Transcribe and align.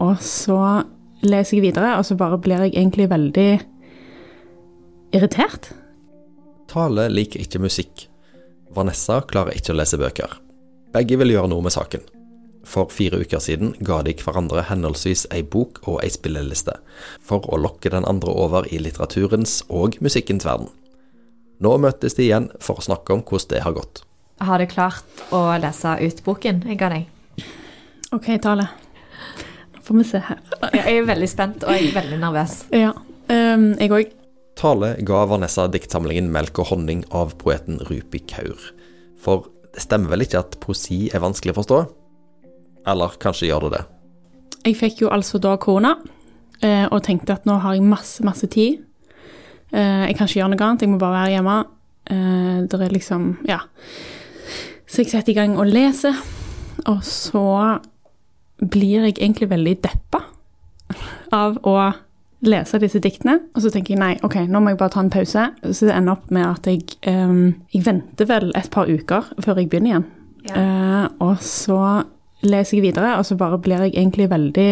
og 0.00 0.20
så 0.24 0.60
leser 1.20 1.58
jeg 1.58 1.68
videre, 1.68 1.96
og 1.98 2.06
så 2.08 2.16
bare 2.16 2.38
blir 2.40 2.64
jeg 2.64 2.74
egentlig 2.74 3.10
veldig 3.10 3.50
irritert. 5.16 5.72
Tale 6.70 7.08
liker 7.10 7.42
ikke 7.42 7.60
musikk. 7.62 8.06
Vanessa 8.74 9.20
klarer 9.26 9.56
ikke 9.58 9.74
å 9.74 9.80
lese 9.80 9.98
bøker. 10.00 10.38
Begge 10.94 11.18
vil 11.20 11.34
gjøre 11.34 11.50
noe 11.50 11.66
med 11.66 11.74
saken. 11.74 12.02
For 12.66 12.92
fire 12.92 13.22
uker 13.22 13.40
siden 13.42 13.72
ga 13.86 14.00
de 14.06 14.12
hverandre 14.20 14.66
henholdsvis 14.68 15.24
ei 15.34 15.40
bok 15.42 15.80
og 15.88 16.02
ei 16.04 16.10
spilleliste, 16.12 16.76
for 17.24 17.46
å 17.48 17.58
lokke 17.58 17.92
den 17.92 18.06
andre 18.08 18.34
over 18.34 18.68
i 18.70 18.78
litteraturens 18.82 19.62
og 19.68 19.96
musikkens 20.04 20.46
verden. 20.46 20.68
Nå 21.60 21.74
møtes 21.80 22.16
de 22.16 22.28
igjen 22.28 22.48
for 22.62 22.80
å 22.80 22.84
snakke 22.84 23.16
om 23.16 23.24
hvordan 23.24 23.52
det 23.52 23.64
har 23.64 23.76
gått. 23.76 24.04
Har 24.40 24.60
du 24.60 24.68
klart 24.70 25.24
å 25.36 25.42
lese 25.60 25.96
ut 26.00 26.22
boken 26.24 26.62
jeg 26.68 26.78
ga 26.80 26.92
deg? 26.94 27.08
OK, 28.16 28.30
Tale. 28.40 28.70
Får 29.90 29.96
vi 29.98 30.04
se 30.06 30.18
her. 30.22 30.38
Jeg 30.70 30.98
er 31.00 31.06
veldig 31.08 31.26
spent, 31.26 31.64
og 31.66 31.74
jeg 31.74 31.88
er 31.88 31.94
veldig 31.96 32.18
nervøs. 32.22 32.52
Ja. 32.70 32.92
Um, 33.26 33.72
jeg 33.74 33.90
òg. 33.90 34.12
Tale 34.54 34.92
ga 35.02 35.24
Vanessa 35.26 35.64
diktsamlingen 35.66 36.28
'Melk 36.30 36.60
og 36.62 36.68
honning' 36.70 37.02
av 37.10 37.32
poeten 37.40 37.80
Rupi 37.88 38.20
Kaur. 38.22 38.70
For 39.18 39.48
det 39.74 39.82
stemmer 39.82 40.14
vel 40.14 40.22
ikke 40.28 40.44
at 40.44 40.54
poesi 40.62 41.10
er 41.10 41.24
vanskelig 41.26 41.56
å 41.56 41.58
forstå? 41.58 41.80
Eller 42.86 43.18
kanskje 43.18 43.50
gjør 43.50 43.66
det 43.66 43.72
det? 43.74 43.82
Jeg 44.70 44.78
fikk 44.78 45.02
jo 45.02 45.10
altså 45.10 45.42
da 45.42 45.56
kona, 45.58 45.96
eh, 46.62 46.86
og 46.86 47.02
tenkte 47.02 47.34
at 47.34 47.50
nå 47.50 47.58
har 47.58 47.74
jeg 47.74 47.82
masse, 47.82 48.22
masse 48.22 48.46
tid. 48.46 48.84
Eh, 49.72 50.06
jeg 50.06 50.16
kan 50.16 50.28
ikke 50.28 50.38
gjøre 50.38 50.54
noe 50.54 50.66
annet, 50.68 50.82
jeg 50.86 50.94
må 50.94 51.02
bare 51.02 51.24
være 51.24 51.34
hjemme. 51.34 51.60
Eh, 52.06 52.66
det 52.70 52.80
er 52.80 52.94
liksom 52.94 53.38
Ja. 53.48 53.58
Så 54.86 55.02
jeg 55.02 55.10
setter 55.10 55.32
i 55.32 55.34
gang 55.34 55.58
og 55.58 55.66
leser, 55.66 56.14
og 56.86 57.02
så 57.02 57.80
blir 58.60 59.06
jeg 59.06 59.16
egentlig 59.18 59.50
veldig 59.50 59.76
deppa 59.84 60.22
av 61.32 61.58
å 61.66 61.74
lese 62.46 62.80
disse 62.80 63.00
diktene. 63.02 63.38
Og 63.54 63.64
så 63.64 63.72
tenker 63.72 63.94
jeg 63.94 64.00
nei, 64.00 64.14
ok, 64.26 64.42
nå 64.48 64.62
må 64.62 64.72
jeg 64.72 64.80
bare 64.80 64.94
ta 64.94 65.04
en 65.04 65.12
pause. 65.12 65.46
Så 65.70 65.88
det 65.88 65.96
ender 65.96 66.16
opp 66.16 66.30
med 66.34 66.46
at 66.46 66.68
jeg, 66.68 66.86
um, 67.10 67.52
jeg 67.74 67.84
venter 67.86 68.28
vel 68.30 68.50
et 68.58 68.70
par 68.72 68.90
uker 68.90 69.28
før 69.44 69.60
jeg 69.60 69.70
begynner 69.72 69.92
igjen. 69.92 70.08
Ja. 70.48 70.56
Uh, 70.56 71.06
og 71.28 71.44
så 71.44 71.80
leser 72.40 72.78
jeg 72.78 72.88
videre, 72.88 73.18
og 73.20 73.26
så 73.28 73.36
bare 73.36 73.60
blir 73.60 73.84
jeg 73.84 73.94
egentlig 73.94 74.30
veldig 74.30 74.70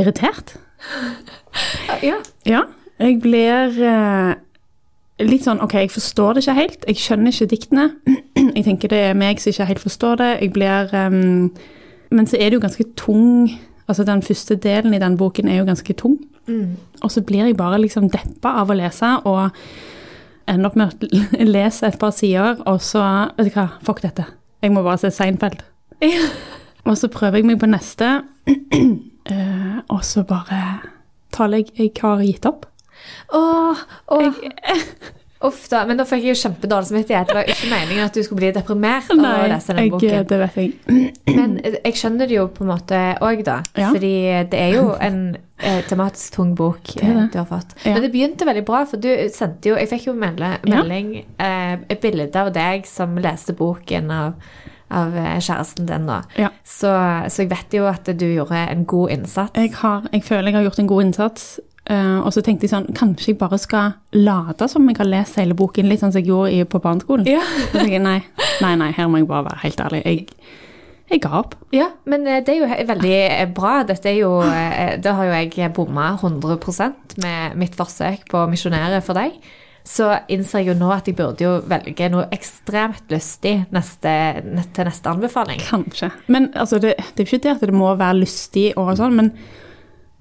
irritert. 0.00 0.56
Ja. 2.02 2.18
Ja, 2.44 2.64
jeg 3.00 3.22
blir 3.24 3.78
uh, 3.80 4.34
litt 5.22 5.46
sånn 5.46 5.62
OK, 5.64 5.78
jeg 5.86 5.92
forstår 5.94 6.34
det 6.34 6.44
ikke 6.44 6.58
helt. 6.58 6.84
Jeg 6.90 7.00
skjønner 7.00 7.32
ikke 7.32 7.50
diktene. 7.54 7.88
Jeg 8.54 8.66
tenker 8.66 8.90
det 8.92 8.98
er 9.08 9.14
meg 9.16 9.38
som 9.40 9.54
ikke 9.54 9.66
helt 9.70 9.80
forstår 9.82 10.18
det. 10.20 10.26
Jeg 10.42 10.50
blir 10.52 10.90
ehm, 10.94 11.46
Men 12.10 12.26
så 12.26 12.36
er 12.38 12.50
det 12.50 12.58
jo 12.58 12.66
ganske 12.66 12.84
tung 12.96 13.54
Altså 13.84 14.04
den 14.08 14.22
første 14.24 14.56
delen 14.56 14.94
i 14.96 14.98
den 14.98 15.16
boken 15.20 15.48
er 15.48 15.58
jo 15.58 15.66
ganske 15.68 15.92
tung. 15.92 16.14
Mm. 16.46 16.76
Og 17.02 17.10
så 17.12 17.20
blir 17.20 17.44
jeg 17.44 17.56
bare 17.56 17.76
liksom 17.82 18.06
deppa 18.08 18.54
av 18.62 18.70
å 18.72 18.76
lese, 18.78 19.10
og 19.28 19.50
ender 20.48 20.70
opp 20.70 20.78
med 20.80 21.04
å 21.04 21.44
lese 21.56 21.90
et 21.90 21.98
par 22.00 22.14
sider, 22.16 22.62
og 22.64 22.80
så 22.80 23.02
Vet 23.36 23.50
du 23.50 23.58
hva, 23.58 23.66
fuck 23.84 24.00
dette. 24.00 24.24
Jeg 24.64 24.72
må 24.72 24.80
bare 24.86 25.02
se 25.02 25.12
Seinfeld. 25.12 25.60
Og 26.84 26.98
så 27.00 27.08
prøver 27.08 27.40
jeg 27.40 27.46
meg 27.48 27.56
på 27.62 27.68
neste, 27.68 28.08
uh, 28.44 29.76
og 29.94 30.02
så 30.04 30.20
bare 30.28 30.58
taler 31.32 31.62
jeg 31.62 31.70
Jeg 31.78 31.92
har 32.02 32.20
gitt 32.20 32.44
opp. 32.44 32.66
Åh, 33.32 33.84
åh. 34.12 34.42
Uff 35.44 35.68
da, 35.68 35.82
men 35.86 35.98
da 36.00 36.04
fikk 36.08 36.22
jeg 36.24 36.34
jo 36.34 36.40
kjempedårlig 36.48 36.88
samvittighet. 36.88 37.28
Det 37.28 37.34
var 37.36 37.48
ikke 37.52 37.68
meningen 37.70 38.04
at 38.06 38.14
du 38.16 38.22
skulle 38.24 38.40
bli 38.40 38.52
deprimert 38.56 39.10
av 39.12 39.18
å 39.20 39.32
lese 39.50 39.74
den 39.76 39.90
boken. 39.92 40.26
det 40.30 40.38
vet 40.40 40.54
jeg. 40.56 40.72
Men 41.36 41.56
jeg 41.64 41.94
skjønner 42.00 42.30
det 42.30 42.38
jo 42.38 42.46
på 42.54 42.64
en 42.64 42.70
måte 42.72 43.00
òg, 43.20 43.42
da. 43.44 43.58
Ja. 43.76 43.90
Fordi 43.92 44.12
det 44.50 44.60
er 44.62 44.72
jo 44.78 44.86
en 45.04 45.18
eh, 45.58 45.82
tematisk 45.88 46.34
tung 46.38 46.54
bok 46.58 46.82
Det 46.94 47.02
er 47.04 47.12
det. 47.14 47.22
eh, 47.26 47.30
du 47.34 47.38
har 47.42 47.48
fått. 47.50 47.74
Ja. 47.84 47.92
Men 47.94 48.02
det 48.06 48.12
begynte 48.14 48.48
veldig 48.48 48.64
bra, 48.68 48.84
for 48.88 48.96
du 49.04 49.08
sendte 49.34 49.68
jo 49.68 49.76
Jeg 49.76 49.88
fikk 49.92 50.06
jo 50.08 50.14
melde, 50.18 50.54
Ja. 50.64 50.80
melding, 50.82 51.24
eh, 51.38 51.76
et 51.90 52.00
bilde 52.00 52.30
av 52.40 52.52
deg 52.56 52.86
som 52.86 53.16
leste 53.20 53.52
boken 53.58 54.10
av, 54.10 54.32
av 54.90 55.14
eh, 55.16 55.36
kjæresten 55.40 55.86
din. 55.86 56.08
Ja. 56.38 56.48
Så, 56.64 56.88
så 57.28 57.42
jeg 57.44 57.50
vet 57.50 57.72
jo 57.76 57.84
at 57.90 58.04
du 58.16 58.26
gjorde 58.34 58.64
en 58.70 58.84
god 58.84 59.10
innsats. 59.10 59.52
Jeg, 59.58 59.72
har, 59.82 60.08
jeg 60.12 60.24
føler 60.24 60.50
jeg 60.50 60.54
har 60.54 60.62
gjort 60.70 60.78
en 60.78 60.86
god 60.90 61.02
innsats. 61.04 61.46
Eh, 61.90 62.18
og 62.20 62.30
så 62.34 62.42
tenkte 62.44 62.64
jeg 62.66 62.72
sånn 62.72 62.90
Kanskje 62.96 63.32
jeg 63.32 63.38
bare 63.40 63.58
skal 63.60 63.96
late 64.16 64.68
som 64.70 64.86
jeg 64.88 64.98
har 65.00 65.08
lest 65.10 65.40
hele 65.40 65.56
boken, 65.58 65.88
litt 65.90 66.02
sånn 66.02 66.14
som 66.14 66.22
jeg 66.22 66.30
gjorde 66.30 66.52
i, 66.52 66.62
på 66.68 66.80
barneskolen. 66.84 67.28
Ja. 67.28 67.42
Så 67.70 67.78
tenkte 67.78 67.96
jeg, 67.96 68.04
nei, 68.04 68.20
nei, 68.64 68.74
nei, 68.80 68.92
her 68.96 69.10
må 69.10 69.22
jeg 69.22 69.30
bare 69.30 69.48
være 69.50 69.64
helt 69.64 69.82
ærlig. 69.86 70.04
Jeg, 70.04 70.54
jeg 71.12 71.24
ga 71.24 71.34
opp. 71.42 71.58
Ja, 71.74 71.90
men 72.10 72.28
eh, 72.28 72.40
det 72.44 72.54
er 72.54 72.62
jo 72.62 72.86
veldig 72.92 73.18
eh, 73.24 73.44
bra. 73.56 73.74
Dette 73.88 74.12
er 74.12 74.20
jo 74.22 74.32
Da 75.04 75.18
har 75.18 75.28
jo 75.28 75.42
jeg 75.42 75.74
bomma 75.76 76.14
100% 76.16 77.18
med 77.24 77.60
mitt 77.60 77.76
forsøk 77.78 78.24
på 78.30 78.44
å 78.44 78.48
misjonere 78.50 79.02
for 79.04 79.20
deg. 79.20 79.36
Så 79.84 80.06
innser 80.32 80.62
jeg 80.62 80.70
jo 80.70 80.78
nå 80.80 80.88
at 80.94 81.08
jeg 81.10 81.16
burde 81.18 81.44
jo 81.44 81.58
velge 81.68 82.06
noe 82.08 82.24
ekstremt 82.32 83.10
lystig 83.12 83.66
neste, 83.74 84.14
til 84.72 84.88
neste 84.88 85.12
anbefaling. 85.12 85.60
Kanskje. 85.60 86.08
Men 86.32 86.48
altså, 86.56 86.80
det, 86.80 86.94
det 87.12 87.20
er 87.20 87.28
ikke 87.28 87.42
det 87.44 87.52
at 87.52 87.66
det 87.68 87.76
må 87.76 87.90
være 88.00 88.22
lystig 88.22 88.70
og 88.80 88.94
sånn, 88.96 89.18
men 89.20 89.30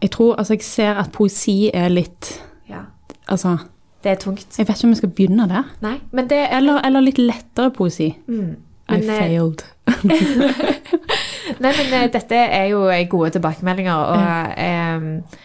jeg 0.04 0.12
tror 0.12 0.36
Altså, 0.36 0.54
jeg 0.58 0.66
ser 0.68 1.00
at 1.00 1.12
poesi 1.16 1.70
er 1.74 1.90
litt 1.94 2.34
Ja, 2.70 2.84
Altså, 3.32 3.58
Det 4.04 4.12
er 4.12 4.16
tungt. 4.20 4.58
jeg 4.58 4.68
vet 4.68 4.76
ikke 4.78 4.88
om 4.90 4.92
jeg 4.94 4.98
skal 5.00 5.14
begynne 5.16 5.48
der. 5.50 5.64
Nei, 5.82 5.96
men 6.12 6.28
det 6.30 6.42
Eller, 6.52 6.82
eller 6.84 7.06
litt 7.06 7.18
lettere 7.22 7.72
poesi. 7.72 8.10
mm, 8.28 8.56
I 8.90 8.98
men, 8.98 9.10
eh, 9.10 9.20
failed. 9.22 9.64
Nei, 11.64 11.72
men 11.72 11.94
eh, 11.94 12.10
dette 12.12 12.36
er 12.36 12.68
jo 12.72 12.84
gode 13.12 13.30
tilbakemeldinger, 13.38 13.94
og 13.94 14.54
eh, 14.58 15.40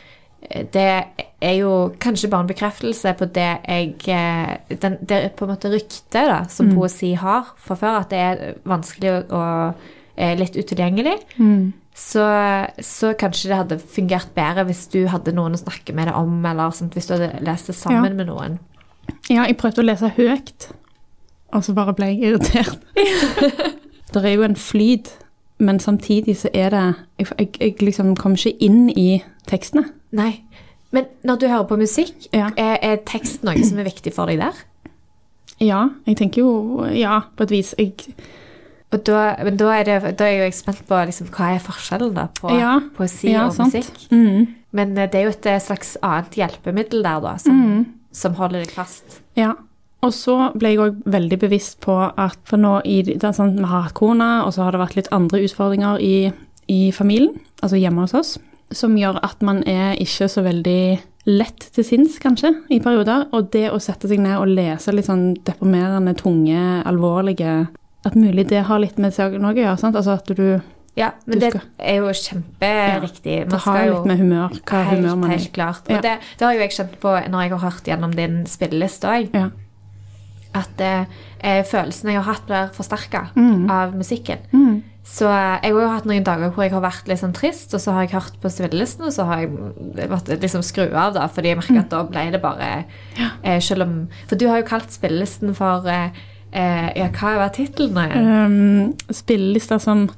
det 0.73 0.87
er 1.43 1.55
jo 1.59 1.73
kanskje 2.01 2.31
bare 2.31 2.47
en 2.47 2.51
bekreftelse 2.51 3.13
på 3.19 3.27
det 3.35 3.49
jeg 3.69 3.95
eh, 4.09 4.77
den, 4.83 4.97
Det 5.03 5.17
er 5.17 5.29
på 5.37 5.45
en 5.47 5.53
måte 5.55 5.71
ryktet 5.73 6.51
som 6.51 6.71
poesi 6.75 7.13
har 7.19 7.53
fra 7.59 7.75
før, 7.79 8.01
at 8.01 8.11
det 8.11 8.19
er 8.19 8.55
vanskelig 8.65 9.11
og, 9.13 9.35
og 9.35 9.75
eh, 10.17 10.35
litt 10.39 10.57
utilgjengelig. 10.57 11.17
Mm. 11.39 11.73
Så, 11.99 12.23
så 12.85 13.11
kanskje 13.19 13.49
det 13.51 13.57
hadde 13.59 13.79
fungert 13.83 14.29
bedre 14.37 14.63
hvis 14.69 14.85
du 14.93 15.01
hadde 15.11 15.33
noen 15.35 15.57
å 15.57 15.59
snakke 15.59 15.91
med 15.97 16.07
det 16.07 16.15
om, 16.15 16.37
eller 16.47 16.71
sånt, 16.77 16.95
hvis 16.95 17.09
du 17.11 17.17
hadde 17.17 17.41
lest 17.43 17.67
det 17.73 17.75
sammen 17.75 18.07
Ja. 18.13 18.15
med 18.21 18.29
noen. 18.31 18.59
Ja, 19.33 19.43
jeg 19.49 19.57
prøvde 19.59 19.83
å 19.83 19.87
lese 19.89 20.11
høyt, 20.15 20.69
og 21.53 21.65
så 21.67 21.75
bare 21.75 21.95
ble 21.99 22.11
jeg 22.13 22.21
irritert. 22.29 22.79
det 24.15 24.23
er 24.25 24.35
jo 24.37 24.45
en 24.47 24.55
flyt, 24.57 25.11
men 25.59 25.81
samtidig 25.83 26.37
så 26.39 26.51
er 26.55 26.71
det 26.71 26.85
Jeg, 27.19 27.27
jeg, 27.39 27.49
jeg 27.61 27.83
liksom 27.83 28.15
kommer 28.17 28.39
ikke 28.39 28.63
inn 28.69 28.91
i 28.95 29.23
tekstene. 29.51 29.89
Nei. 30.15 30.45
Men 30.95 31.09
når 31.27 31.41
du 31.43 31.49
hører 31.51 31.67
på 31.69 31.77
musikk, 31.83 32.29
Ja. 32.33 32.51
er, 32.57 32.79
er 32.83 33.01
tekst 33.11 33.43
noe 33.45 33.59
som 33.67 33.79
er 33.83 33.89
viktig 33.91 34.13
for 34.15 34.31
deg 34.31 34.39
der? 34.39 34.55
Ja, 35.61 35.89
jeg 36.07 36.17
tenker 36.21 36.45
jo 36.45 36.87
Ja, 36.95 37.19
på 37.37 37.43
et 37.49 37.51
vis. 37.51 37.75
Jeg, 37.79 37.97
Og 38.93 39.03
da, 39.04 39.22
men 39.44 39.56
da 39.60 39.69
er, 39.76 39.84
det, 39.84 40.15
da 40.16 40.25
er 40.25 40.38
jo 40.38 40.44
jeg 40.47 40.54
spent 40.56 40.78
på 40.88 40.99
liksom, 41.10 41.28
hva 41.37 41.50
er 41.54 41.60
forskjellen 41.60 42.15
da 42.16 42.28
på 42.38 42.54
Ja, 42.56 42.78
poesi 42.97 43.34
ja, 43.34 43.47
og 43.47 43.53
sant. 43.59 43.75
musikk. 43.75 44.06
mm, 44.10 44.47
Men 44.72 44.97
eh, 44.97 45.09
det 45.12 45.21
er 45.21 45.26
jo 45.26 45.32
et 45.34 45.47
eh, 45.47 45.59
slags 45.60 45.97
annet 46.03 46.38
hjelpemiddel 46.41 47.03
der, 47.04 47.21
da, 47.21 47.34
som, 47.43 47.59
mm, 47.60 47.82
som 48.12 48.34
holder 48.41 48.65
deg 48.65 48.72
fast. 48.76 49.21
ja. 49.37 49.54
Og 50.00 50.12
så 50.15 50.53
ble 50.54 50.69
jeg 50.71 50.78
òg 50.78 50.99
veldig 51.10 51.37
bevisst 51.43 51.81
på 51.82 51.91
at 52.06 52.37
for 52.47 52.56
nå 52.62 52.76
i, 52.87 53.00
det 53.03 53.19
sånn, 53.34 53.56
Vi 53.59 53.66
har 53.66 53.81
hatt 53.88 53.97
kona, 53.99 54.44
og 54.47 54.53
så 54.54 54.62
har 54.62 54.71
det 54.76 54.78
vært 54.78 54.94
litt 54.94 55.09
andre 55.10 55.41
utfordringer 55.43 55.99
i, 55.99 56.31
i 56.70 56.93
familien, 56.94 57.32
altså 57.60 57.81
hjemme 57.81 58.05
hos 58.05 58.15
oss, 58.15 58.31
som 58.70 58.94
gjør 58.94 59.19
at 59.26 59.43
man 59.43 59.65
er 59.66 59.97
ikke 59.99 60.28
så 60.31 60.44
veldig 60.47 61.00
lett 61.26 61.66
til 61.75 61.82
sinns, 61.84 62.20
kanskje, 62.22 62.53
i 62.70 62.78
perioder. 62.78 63.26
Og 63.34 63.50
det 63.50 63.72
å 63.75 63.81
sette 63.82 64.06
seg 64.06 64.22
ned 64.22 64.38
og 64.38 64.47
lese 64.55 64.94
litt 64.94 65.09
sånn 65.10 65.32
deprimerende, 65.43 66.15
tunge, 66.15 66.62
alvorlige 66.87 67.66
At 68.07 68.15
mulig 68.15 68.47
det 68.49 68.63
har 68.69 68.79
litt 68.79 68.99
med 68.99 69.13
seg 69.13 69.35
noe 69.41 69.53
å 69.53 69.56
gjøre. 69.59 69.79
sant? 69.79 69.97
Altså 69.97 70.15
at 70.19 70.27
du 70.37 70.61
Ja, 70.97 71.12
men 71.27 71.39
det 71.39 71.53
er 71.79 71.97
jo 72.00 72.09
kjemperiktig. 72.11 73.49
Det 73.50 73.61
har 73.65 73.85
litt 73.87 74.05
med 74.06 74.19
humør, 74.19 74.49
hva 74.67 74.83
helt, 74.85 74.99
humør 74.99 75.17
man 75.17 75.31
er 75.31 75.37
Helt 75.39 75.53
klart. 75.55 75.89
Ja. 75.89 75.97
Og 75.97 76.03
det, 76.03 76.15
det 76.39 76.47
har 76.47 76.55
jo 76.55 76.61
jeg 76.65 76.71
kjent 76.75 76.99
på 77.00 77.15
når 77.31 77.43
jeg 77.45 77.50
har 77.55 77.65
hørt 77.71 77.85
gjennom 77.91 78.15
din 78.17 78.45
spilleliste 78.47 79.06
òg, 79.11 79.29
Ja. 79.35 79.49
at 80.55 80.81
eh, 80.81 81.05
eh, 81.45 81.62
følelsene 81.65 82.15
jeg 82.15 82.23
har 82.23 82.33
hatt, 82.35 82.47
blir 82.49 82.71
forsterka 82.75 83.29
Mm. 83.37 83.71
av 83.71 83.93
musikken. 83.95 84.39
Mm. 84.53 84.83
Så 85.05 85.29
eh, 85.29 85.61
jeg 85.62 85.73
har 85.75 85.83
jo 85.83 85.89
hatt 85.93 86.05
noen 86.09 86.25
dager 86.25 86.51
hvor 86.51 86.65
jeg 86.65 86.73
har 86.73 86.83
vært 86.83 87.06
litt 87.09 87.21
sånn 87.21 87.33
trist, 87.37 87.75
og 87.75 87.81
så 87.81 87.93
har 87.94 88.03
jeg 88.06 88.12
hørt 88.17 88.41
på 88.43 88.51
spillelisten, 88.51 89.05
og 89.06 89.12
så 89.12 89.25
har 89.29 89.44
jeg 89.44 90.09
måttet 90.11 90.41
liksom 90.43 90.62
skru 90.67 90.89
av, 90.94 91.15
da, 91.15 91.29
fordi 91.29 91.49
jeg 91.53 91.61
merker 91.61 91.79
at 91.85 91.91
da 91.91 92.03
ble 92.03 92.31
det 92.33 92.43
bare 92.43 92.85
eh, 93.44 93.61
Selv 93.61 93.83
om 93.87 94.09
For 94.27 94.37
du 94.37 94.49
har 94.49 94.59
jo 94.62 94.67
kalt 94.69 94.91
spillelisten 94.91 95.55
for 95.55 95.87
eh, 95.87 96.11
eh, 96.53 96.89
Ja, 96.99 97.11
hva 97.12 97.35
var 97.43 97.53
igjen? 98.09 98.33
Um, 98.33 99.15
spillelister 99.15 99.83
som 99.83 100.09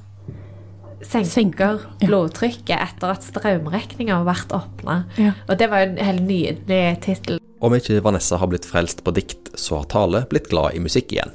Senker 1.00 1.30
senker, 1.32 1.78
ja. 2.02 2.06
blodtrykket 2.10 2.76
etter 2.76 3.14
at 3.14 3.24
strømregninga 3.24 4.18
har 4.18 4.26
vært 4.28 4.50
åpna. 4.52 4.98
Ja. 5.16 5.32
Og 5.48 5.56
det 5.56 5.70
var 5.72 5.80
jo 5.80 5.94
en 5.94 6.02
helt 6.04 6.26
nydelig 6.28 6.82
tittel. 7.06 7.38
Om 7.64 7.76
ikke 7.76 8.02
Vanessa 8.04 8.36
har 8.36 8.50
blitt 8.52 8.68
frelst 8.68 9.00
på 9.04 9.14
dikt, 9.16 9.48
så 9.56 9.80
har 9.80 9.88
Tale 9.88 10.26
blitt 10.28 10.50
glad 10.52 10.76
i 10.76 10.82
musikk 10.84 11.14
igjen. 11.16 11.32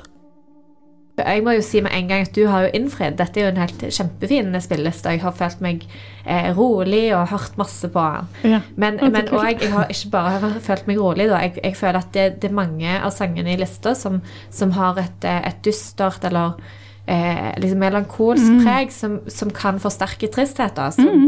Jeg 1.17 1.43
må 1.45 1.53
jo 1.55 1.61
si 1.63 1.79
med 1.79 1.93
en 1.95 2.09
gang 2.09 2.25
at 2.25 2.35
du 2.35 2.41
har 2.51 2.65
jo 2.65 2.71
innfridd. 2.75 3.15
Dette 3.19 3.39
er 3.39 3.45
jo 3.45 3.51
en 3.53 3.61
helt 3.61 3.83
kjempefin 3.97 4.49
spilleliste. 4.59 5.13
Jeg 5.15 5.21
har 5.23 5.31
følt 5.37 5.61
meg 5.63 5.85
eh, 6.25 6.49
rolig 6.57 7.05
og 7.15 7.29
hørt 7.31 7.55
masse 7.57 7.87
på 7.93 8.03
den. 8.17 8.27
Ja. 8.51 8.59
Men, 8.75 8.99
men 8.99 9.21
kult. 9.29 9.31
og 9.39 9.45
jeg, 9.47 9.71
har 9.71 9.87
ikke 9.93 10.11
bare 10.11 10.51
følt 10.65 10.87
meg 10.91 10.99
rolig, 10.99 11.29
da. 11.31 11.39
Jeg, 11.45 11.55
jeg 11.63 11.77
føler 11.79 12.01
at 12.01 12.11
det, 12.17 12.25
det 12.41 12.49
er 12.51 12.57
mange 12.59 12.97
av 12.99 13.13
sangene 13.15 13.53
i 13.55 13.59
lista 13.61 13.95
som, 13.95 14.19
som 14.51 14.75
har 14.75 14.99
et, 14.99 15.23
eh, 15.23 15.39
et 15.53 15.63
dystert 15.63 16.27
eller 16.27 16.59
eh, 17.07 17.53
liksom 17.63 17.79
melankolsk 17.85 18.51
Mm. 18.51 18.63
preg 18.65 18.91
som, 18.91 19.19
som 19.31 19.51
kan 19.55 19.79
forsterke 19.79 20.27
tristheten. 20.35 20.91
Som, 20.99 21.27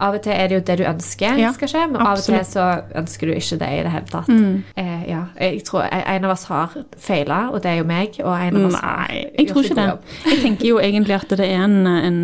Av 0.00 0.14
og 0.14 0.22
til 0.22 0.32
er 0.32 0.50
det 0.50 0.58
jo 0.58 0.64
det 0.68 0.76
du 0.78 0.84
ønsker 0.86 1.40
Ja, 1.40 1.52
skal 1.56 1.70
skje, 1.72 1.86
men 1.90 2.02
av 2.02 2.20
og 2.20 2.22
til 2.22 2.38
så 2.46 2.66
ønsker 2.98 3.30
du 3.30 3.34
ikke 3.34 3.58
det 3.60 3.70
i 3.74 3.80
det 3.86 3.94
hele 3.94 4.10
tatt. 4.12 4.28
Mm. 4.30 4.60
Eh, 4.78 5.08
ja, 5.10 5.24
jeg 5.40 5.64
tror 5.66 5.88
En 5.88 6.28
av 6.28 6.34
oss 6.36 6.44
har 6.50 6.76
feila, 6.98 7.40
og 7.50 7.62
det 7.64 7.72
er 7.72 7.80
jo 7.80 7.88
meg. 7.88 8.20
Og 8.22 8.30
en 8.34 8.60
av 8.60 8.68
oss 8.70 8.78
har 8.82 9.08
Nei, 9.08 9.24
jeg 9.38 9.50
tror 9.50 9.66
ikke 9.66 9.80
det. 9.80 9.88
Jeg 10.28 10.40
tenker 10.44 10.70
jo 10.70 10.78
egentlig 10.82 11.18
at 11.18 11.34
det 11.40 11.50
er 11.50 11.64
en, 11.66 11.80
en 11.86 12.22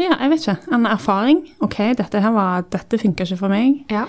ja, 0.00 0.14
jeg 0.16 0.30
vet 0.32 0.46
ikke. 0.46 0.56
En 0.72 0.86
erfaring. 0.88 1.42
Ok, 1.60 1.76
dette 1.98 2.22
her 2.24 2.32
var, 2.32 2.64
dette 2.72 2.98
funker 3.02 3.28
ikke 3.28 3.40
for 3.42 3.52
meg. 3.52 3.82
Ja. 3.92 4.06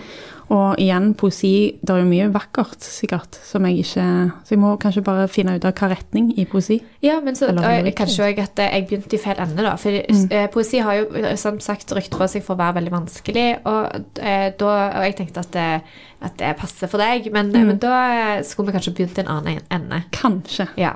Og 0.51 0.75
igjen, 0.83 1.13
poesi, 1.15 1.79
det 1.79 1.93
er 1.93 2.01
jo 2.01 2.07
mye 2.09 2.25
vakkert 2.33 2.83
sikkert, 2.83 3.37
som 3.47 3.63
jeg 3.69 3.85
ikke 3.85 4.03
Så 4.43 4.51
jeg 4.51 4.59
må 4.59 4.73
kanskje 4.81 5.03
bare 5.05 5.27
finne 5.31 5.53
ut 5.55 5.63
av 5.69 5.71
hva 5.77 5.87
retning 5.93 6.33
i 6.37 6.43
poesi. 6.49 6.81
Ja, 7.01 7.21
men 7.23 7.35
så 7.39 7.47
og 7.53 7.61
kanskje 7.95 8.25
også 8.27 8.43
at 8.43 8.59
eh, 8.59 8.73
jeg 8.75 8.87
begynte 8.89 9.15
i 9.15 9.21
feil 9.21 9.39
ende, 9.39 9.63
da. 9.63 9.75
For 9.79 9.91
Mm. 9.91 10.27
eh, 10.31 10.47
poesi 10.51 10.79
har 10.83 10.93
jo 10.99 11.05
eh, 11.15 11.35
som 11.39 11.59
sagt 11.63 11.93
rykte 11.95 12.17
på 12.19 12.27
seg 12.27 12.43
for 12.43 12.55
å 12.55 12.59
være 12.59 12.75
veldig 12.81 12.91
vanskelig, 12.91 13.47
og, 13.65 13.95
eh, 14.19 14.49
da, 14.59 14.73
og 14.97 15.03
jeg 15.07 15.15
tenkte 15.21 15.39
at 15.45 15.51
det, 15.55 15.81
at 16.21 16.37
det 16.37 16.57
passer 16.57 16.87
for 16.91 16.97
deg, 16.97 17.31
men, 17.31 17.51
Mm. 17.51 17.67
men 17.67 17.77
da 17.79 18.41
skulle 18.43 18.71
vi 18.71 18.77
kanskje 18.77 18.93
begynt 18.97 19.17
i 19.17 19.21
en 19.21 19.27
annen 19.37 19.61
ende. 19.71 20.03
Kanskje. 20.11 20.67
Ja. 20.77 20.95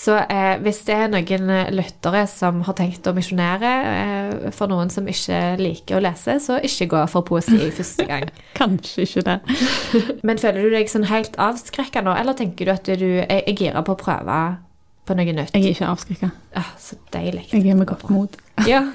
Så 0.00 0.14
eh, 0.16 0.54
hvis 0.64 0.78
det 0.86 0.94
er 0.96 1.10
noen 1.12 1.50
eh, 1.52 1.70
lyttere 1.76 2.22
som 2.30 2.62
har 2.64 2.76
tenkt 2.78 3.04
å 3.10 3.12
misjonere 3.12 3.72
eh, 3.90 4.46
for 4.56 4.70
noen 4.72 4.88
som 4.92 5.08
ikke 5.10 5.58
liker 5.60 5.98
å 5.98 6.02
lese, 6.04 6.38
så 6.40 6.56
ikke 6.64 6.88
gå 6.94 7.02
for 7.12 7.26
poesi 7.28 7.58
første 7.76 8.06
gang. 8.08 8.30
Kanskje 8.60 9.04
ikke 9.04 9.26
det. 9.26 9.36
Men 10.26 10.40
føler 10.40 10.64
du 10.64 10.76
deg 10.76 10.88
sånn 10.88 11.08
helt 11.10 11.36
avskrekka 11.40 12.04
nå, 12.06 12.14
eller 12.16 12.38
tenker 12.38 12.70
du 12.70 12.72
at 12.72 12.88
du 12.88 13.08
er, 13.20 13.42
er 13.42 13.52
gira 13.52 13.84
på 13.84 13.96
å 13.96 14.00
prøve 14.00 14.40
på 15.04 15.18
noe 15.18 15.36
nytt? 15.36 15.52
Jeg 15.52 15.66
er 15.66 15.76
ikke 15.76 15.92
avskrekka. 15.92 16.32
Ah, 16.56 16.72
så 16.80 16.96
deilig. 17.12 17.50
Jeg 17.52 17.66
er 17.68 17.76
med 17.82 17.90
godt 17.90 18.08
mot. 18.12 18.40
Ja. 18.68 18.86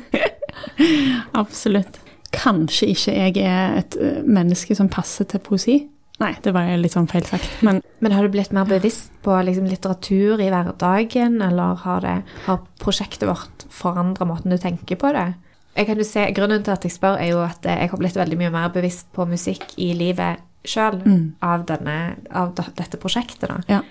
Absolutt. 1.38 1.98
Kanskje 2.34 2.92
ikke 2.94 3.14
jeg 3.14 3.46
er 3.46 3.80
et 3.80 3.96
menneske 4.26 4.78
som 4.78 4.90
passer 4.92 5.28
til 5.30 5.42
poesi. 5.44 5.80
Nei, 6.20 6.32
det 6.46 6.54
var 6.56 6.70
litt 6.80 6.94
sånn 6.96 7.10
feil 7.12 7.26
sagt. 7.28 7.50
Men 7.66 7.82
Men 8.00 8.12
har 8.16 8.24
du 8.24 8.30
blitt 8.32 8.54
mer 8.56 8.66
bevisst 8.70 9.12
på 9.26 9.36
liksom, 9.44 9.66
litteratur 9.68 10.40
i 10.40 10.50
hverdagen, 10.50 11.42
eller 11.44 11.76
har, 11.84 12.02
det, 12.02 12.24
har 12.46 12.62
prosjektet 12.80 13.28
vårt 13.28 13.66
forandra 13.70 14.26
måten 14.30 14.50
du 14.54 14.58
tenker 14.58 14.96
på 14.96 15.12
det? 15.12 15.34
Jeg 15.76 15.88
kan 15.90 15.98
jo 16.00 16.06
se, 16.08 16.30
Grunnen 16.32 16.64
til 16.64 16.72
at 16.72 16.84
jeg 16.88 16.94
spør, 16.96 17.18
er 17.20 17.34
jo 17.34 17.42
at 17.44 17.66
eh, 17.68 17.82
jeg 17.84 17.90
har 17.92 18.00
blitt 18.00 18.16
veldig 18.16 18.38
mye 18.40 18.52
mer 18.54 18.70
bevisst 18.72 19.10
på 19.12 19.26
musikk 19.28 19.74
i 19.78 19.90
livet 19.94 20.40
sjøl 20.66 21.02
av, 21.44 21.66
av 22.32 22.56
dette 22.56 22.98
prosjektet. 22.98 23.50
da. 23.52 23.60
ja. 23.68 23.82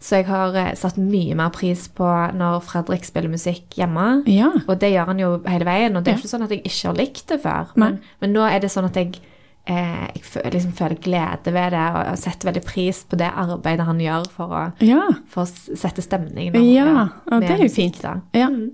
Så 0.00 0.16
jeg 0.16 0.28
har 0.30 0.54
eh, 0.56 0.70
satt 0.80 0.96
mye 0.96 1.34
mer 1.36 1.50
pris 1.52 1.82
på 1.92 2.06
når 2.36 2.60
Fredrik 2.64 3.04
spiller 3.04 3.28
musikk 3.32 3.74
hjemme. 3.76 4.22
ja. 4.28 4.48
Og 4.66 4.78
det 4.80 4.92
gjør 4.94 5.10
han 5.12 5.18
jo 5.20 5.32
hele 5.48 5.64
veien, 5.68 5.96
og 5.96 6.04
det 6.04 6.12
er 6.12 6.16
Ja. 6.16 6.20
ikke 6.22 6.30
sånn 6.36 6.44
at 6.46 6.50
jeg 6.54 6.62
ikke 6.64 6.86
har 6.88 6.96
likt 6.96 7.26
det 7.28 7.40
før. 7.42 7.72
Men, 7.76 7.98
men 8.20 8.32
nå 8.32 8.40
er 8.48 8.60
det 8.60 8.70
sånn 8.72 8.88
at 8.88 8.96
jeg, 8.96 9.18
eh, 9.66 10.06
jeg 10.14 10.22
føler, 10.24 10.50
liksom 10.56 10.72
føler 10.72 11.00
glede 11.04 11.52
ved 11.54 11.70
det, 11.76 11.84
og 11.96 12.18
setter 12.18 12.50
veldig 12.50 12.64
pris 12.64 13.02
på 13.04 13.18
det 13.20 13.30
arbeidet 13.30 13.86
han 13.86 13.98
gjør 14.00 14.26
for 14.34 14.46
å, 14.56 14.62
Ja. 14.80 15.02
for 15.28 15.44
å 15.44 15.46
sette 15.46 15.78
sette 15.78 16.02
stemning. 16.02 16.52
Ja, 16.74 17.08
og 17.30 17.40
det 17.40 17.50
er 17.50 17.64
jo 17.64 17.68
fint. 17.68 18.00
Ja. 18.34 18.48
Mm. 18.48 18.70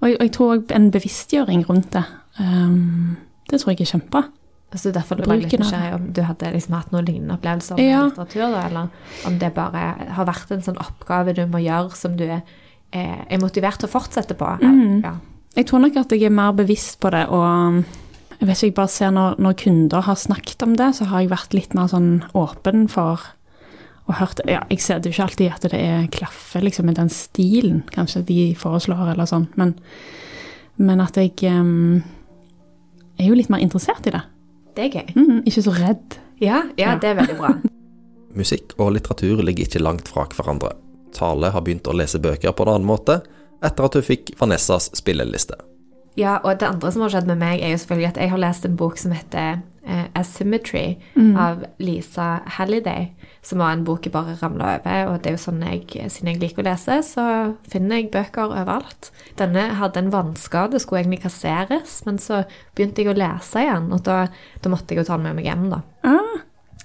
Og, 0.00 0.08
og 0.14 0.20
jeg 0.20 0.32
tror 0.32 0.62
en 0.72 0.90
bevisstgjøring 0.90 1.64
rundt 1.68 1.90
det. 1.92 2.04
Um, 2.40 3.16
det 3.50 3.60
tror 3.60 3.74
jeg 3.74 3.80
er 3.84 3.90
kjempebra. 3.98 4.24
Altså 4.70 4.92
derfor 4.94 5.18
var 5.26 5.34
jeg 5.34 5.48
litt 5.50 5.60
nysgjerrig 5.60 5.94
om 5.96 6.04
du 6.14 6.20
hadde 6.22 6.52
liksom 6.54 6.76
hatt 6.78 6.92
noen 6.94 7.04
lignende 7.08 7.34
opplevelser 7.34 7.74
med 7.76 7.88
Ja. 7.88 8.04
litteratur, 8.06 8.52
da, 8.54 8.60
eller 8.68 9.26
om 9.26 9.38
det 9.40 9.48
bare 9.56 9.80
har 10.14 10.26
vært 10.28 10.52
en 10.54 10.62
sånn 10.62 10.78
oppgave 10.78 11.34
du 11.34 11.42
må 11.50 11.58
gjøre 11.58 11.90
som 11.98 12.14
du 12.16 12.22
er, 12.28 12.42
eh, 12.92 13.24
er 13.28 13.38
motivert 13.42 13.80
til 13.80 13.88
å 13.88 13.92
fortsette 13.98 14.36
på. 14.38 14.46
Mm. 14.62 15.02
Ja. 15.02 15.16
Jeg 15.56 15.66
tror 15.66 15.80
nok 15.82 15.96
at 15.96 16.12
jeg 16.14 16.22
er 16.22 16.30
mer 16.30 16.52
bevisst 16.52 17.00
på 17.00 17.10
det, 17.10 17.26
og 17.28 17.82
jeg 18.40 18.48
vet 18.48 18.56
ikke, 18.56 18.66
jeg 18.70 18.76
bare 18.78 18.88
ser 18.92 19.10
når, 19.12 19.34
når 19.42 19.56
kunder 19.60 20.06
har 20.06 20.16
snakket 20.16 20.62
om 20.64 20.72
det, 20.78 20.88
så 20.96 21.04
har 21.10 21.20
jeg 21.22 21.30
vært 21.32 21.54
litt 21.56 21.74
mer 21.76 21.90
sånn 21.92 22.10
åpen 22.38 22.86
for 22.88 23.20
og 24.10 24.16
hørt 24.18 24.40
Ja, 24.48 24.62
jeg 24.72 24.80
ser 24.82 24.98
det 24.98 25.10
jo 25.10 25.14
ikke 25.14 25.26
alltid 25.28 25.52
at 25.54 25.66
det 25.70 25.78
er 25.78 26.06
klaffer 26.10 26.64
liksom, 26.64 26.88
med 26.88 26.96
den 26.98 27.10
stilen 27.14 27.82
kanskje 27.94 28.24
de 28.26 28.38
foreslår, 28.58 29.12
eller 29.12 29.28
sånn, 29.28 29.46
men, 29.60 29.74
men 30.80 31.02
at 31.04 31.20
jeg 31.20 31.36
um, 31.52 32.00
er 33.20 33.28
jo 33.28 33.36
litt 33.38 33.52
mer 33.52 33.62
interessert 33.62 34.08
i 34.08 34.14
det. 34.16 34.22
Det 34.74 34.86
er 34.86 34.96
gøy. 34.96 35.12
Mm, 35.14 35.42
ikke 35.44 35.62
så 35.66 35.74
redd. 35.76 36.18
Ja, 36.40 36.62
ja, 36.80 36.94
Ja. 36.94 36.96
det 36.98 37.12
er 37.12 37.20
veldig 37.20 37.36
bra. 37.38 37.52
Musikk 38.40 38.72
og 38.80 38.94
litteratur 38.96 39.42
ligger 39.44 39.68
ikke 39.68 39.82
langt 39.82 40.08
fra 40.08 40.24
hverandre. 40.32 40.72
Tale 41.14 41.50
har 41.52 41.62
begynt 41.66 41.86
å 41.90 41.94
lese 41.94 42.18
bøker 42.22 42.54
på 42.56 42.64
en 42.66 42.72
annen 42.76 42.88
måte 42.88 43.20
etter 43.60 43.84
at 43.86 43.98
hun 43.98 44.06
fikk 44.06 44.32
Vanessas 44.40 44.88
spilleliste. 44.96 45.58
Ja, 46.20 46.36
og 46.44 46.60
det 46.60 46.68
andre 46.68 46.92
som 46.92 47.04
har 47.06 47.12
skjedd 47.14 47.28
med 47.30 47.40
meg, 47.40 47.62
er 47.64 47.72
jo 47.72 47.80
selvfølgelig 47.80 48.12
at 48.12 48.18
jeg 48.20 48.32
har 48.34 48.40
lest 48.42 48.66
en 48.68 48.76
bok 48.80 48.98
som 49.00 49.12
heter 49.16 49.60
uh, 49.88 50.06
Asymmetry 50.20 50.98
Mm. 51.16 51.36
av 51.36 51.64
Lisa 51.80 52.40
Halliday, 52.56 53.10
som 53.42 53.60
var 53.62 53.72
en 53.72 53.84
bok 53.84 54.04
jeg 54.06 54.12
bare 54.12 54.36
ramla 54.42 54.74
over. 54.78 55.10
Og 55.10 55.22
det 55.22 55.30
er 55.30 55.36
jo 55.36 55.42
sånn 55.44 55.62
jeg, 55.64 55.86
siden 56.12 56.30
jeg 56.32 56.40
liker 56.42 56.62
å 56.62 56.68
lese, 56.68 56.98
så 57.06 57.24
finner 57.70 58.00
jeg 58.00 58.10
bøker 58.14 58.52
overalt. 58.52 59.10
Denne 59.40 59.68
hadde 59.80 60.02
en 60.02 60.12
vannskade, 60.12 60.80
skulle 60.80 61.02
egentlig 61.02 61.22
kasseres, 61.24 62.00
men 62.06 62.18
så 62.20 62.42
begynte 62.76 63.04
jeg 63.04 63.12
å 63.12 63.18
lese 63.18 63.64
igjen, 63.64 63.90
og 63.92 64.04
da, 64.08 64.26
da 64.60 64.72
måtte 64.72 64.94
jeg 64.94 65.02
jo 65.02 65.08
ta 65.08 65.16
den 65.18 65.28
med 65.30 65.40
meg 65.40 65.50
hjem, 65.50 65.66
da. 65.72 65.82
Ah, 66.04 66.38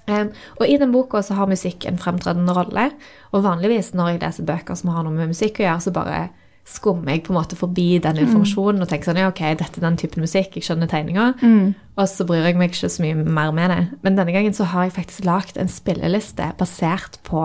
Um, 0.06 0.28
og 0.60 0.68
i 0.70 0.76
den 0.78 0.92
boka 0.94 1.18
så 1.18 1.34
har 1.34 1.48
musikk 1.50 1.82
en 1.88 1.96
fremtredende 1.98 2.52
rolle. 2.54 2.92
Og 3.34 3.42
vanligvis 3.42 3.88
når 3.98 4.12
jeg 4.12 4.20
leser 4.22 4.46
bøker 4.46 4.78
som 4.78 4.92
har 4.94 5.02
noe 5.02 5.10
med 5.16 5.32
musikk 5.32 5.58
å 5.58 5.64
gjøre, 5.64 5.82
så 5.82 5.90
bare 5.90 6.20
skummer 6.66 7.14
jeg 7.14 7.22
på 7.26 7.30
en 7.32 7.38
måte 7.38 7.56
forbi 7.58 7.98
den 8.02 8.18
informasjonen 8.24 8.82
og 8.82 8.88
tenker 8.90 9.10
sånn 9.12 9.20
ja, 9.20 9.28
ok, 9.30 9.42
dette 9.60 9.78
er 9.78 9.84
den 9.84 9.98
typen 10.00 10.24
musikk, 10.24 10.56
jeg 10.58 10.66
skjønner 10.66 10.90
tegninga. 10.90 11.28
Og 11.96 12.08
så 12.10 12.26
bryr 12.26 12.48
jeg 12.48 12.58
meg 12.58 12.72
ikke 12.72 12.90
så 12.90 13.04
mye 13.04 13.20
mer 13.22 13.52
med 13.54 13.70
det. 13.70 13.78
Men 14.02 14.18
denne 14.18 14.34
gangen 14.34 14.56
så 14.56 14.66
har 14.72 14.88
jeg 14.88 14.96
faktisk 14.96 15.24
lagd 15.28 15.60
en 15.62 15.70
spilleliste 15.70 16.50
basert 16.58 17.20
på 17.28 17.44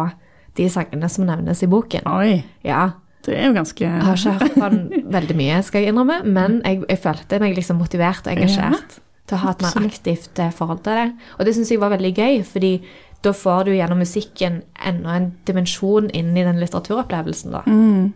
de 0.57 0.65
sangene 0.73 1.07
som 1.09 1.29
nevnes 1.29 1.61
i 1.63 1.69
boken. 1.71 2.09
oi, 2.09 2.41
Ja, 2.65 2.91
det 3.25 3.37
er 3.37 3.51
jo 3.51 3.53
ganske 3.53 3.85
jeg 3.85 4.01
har 4.01 4.17
ikke 4.17 4.33
hørt 4.39 4.57
på 4.57 4.69
den 4.73 5.11
veldig 5.13 5.37
mye, 5.37 5.61
skal 5.63 5.83
jeg 5.83 5.93
innrømme, 5.93 6.23
men 6.25 6.61
jeg, 6.65 6.81
jeg 6.89 7.01
følte 7.03 7.39
meg 7.43 7.55
liksom 7.55 7.77
motivert 7.77 8.25
og 8.25 8.33
engasjert 8.33 8.97
til 9.29 9.37
å 9.37 9.41
ha 9.43 9.53
et 9.53 9.61
mer 9.61 9.85
aktivt 9.85 10.41
eh, 10.41 10.51
forhold 10.51 10.81
til 10.83 10.97
det. 10.97 11.07
Og 11.37 11.45
det 11.45 11.53
syns 11.55 11.71
jeg 11.71 11.81
var 11.83 11.93
veldig 11.93 12.13
gøy, 12.17 12.41
fordi 12.47 12.73
da 13.21 13.33
får 13.37 13.67
du 13.67 13.75
gjennom 13.75 14.01
musikken 14.01 14.63
enda 14.81 15.13
en 15.19 15.29
dimensjon 15.45 16.09
inn 16.17 16.33
i 16.33 16.45
den 16.47 16.57
litteraturopplevelsen, 16.59 17.53
da. 17.53 17.61
Mm, 17.69 18.09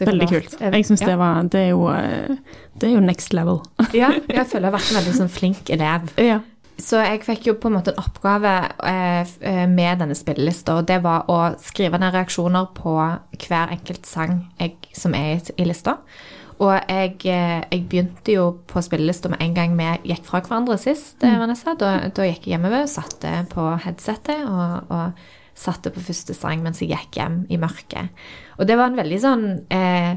veldig 0.00 0.28
kult. 0.30 0.56
Jeg 0.60 0.86
syns 0.88 1.04
det 1.04 1.18
var 1.20 1.42
Det 1.50 1.66
er 1.66 1.68
jo, 1.72 1.84
eh, 1.92 2.36
det 2.80 2.88
er 2.88 2.96
jo 2.96 3.04
next 3.04 3.36
level. 3.36 3.62
Ja, 3.96 4.12
jeg 4.12 4.46
føler 4.48 4.68
jeg 4.68 4.72
har 4.72 4.78
vært 4.78 4.90
en 4.90 5.00
veldig 5.00 5.14
sånn 5.20 5.32
flink 5.32 5.72
elev. 5.72 6.10
ja. 6.32 6.40
Så 6.82 6.98
jeg 7.04 7.20
fikk 7.22 7.46
jo 7.46 7.56
på 7.60 7.68
en 7.68 7.76
måte 7.76 7.92
en 7.92 8.00
oppgave 8.00 8.52
eh, 8.88 9.32
eh, 9.44 9.64
med 9.70 10.00
denne 10.02 10.16
spillelista, 10.18 10.78
og 10.80 10.88
det 10.88 11.02
var 11.04 11.28
å 11.30 11.52
skrive 11.62 12.00
ned 12.00 12.14
reaksjoner 12.16 12.70
på 12.74 12.94
hver 12.96 13.74
enkelt 13.76 14.08
sang 14.08 14.40
jeg, 14.58 14.78
som 14.96 15.14
er 15.14 15.44
i, 15.52 15.66
lista. 15.68 15.98
Og 16.62 16.72
jeg, 16.72 17.18
jeg 17.26 17.84
begynte 17.90 18.34
jo 18.34 18.48
på 18.70 18.82
spillelista 18.84 19.30
med 19.30 19.42
en 19.42 19.54
gang 19.56 19.76
vi 19.78 19.86
gikk 20.12 20.24
fra 20.28 20.40
hverandre 20.42 20.78
sist, 20.80 21.16
mm. 21.22 21.38
Vanessa. 21.42 21.76
Da, 21.78 21.94
da 22.14 22.26
gikk 22.26 22.46
jeg 22.46 22.56
hjemover, 22.56 22.88
satte 22.90 23.32
på 23.52 23.66
headsetet 23.84 24.44
og, 24.46 24.92
og 24.94 25.32
satte 25.54 25.90
på 25.92 26.00
første 26.00 26.34
sang 26.34 26.62
mens 26.64 26.80
jeg 26.80 26.90
gikk 26.94 27.18
hjem 27.20 27.42
i 27.52 27.58
mørket. 27.60 28.08
Og 28.58 28.66
det 28.68 28.76
var 28.78 28.90
en 28.92 28.96
veldig 29.00 29.18
sånn 29.20 29.44
eh, 29.72 30.14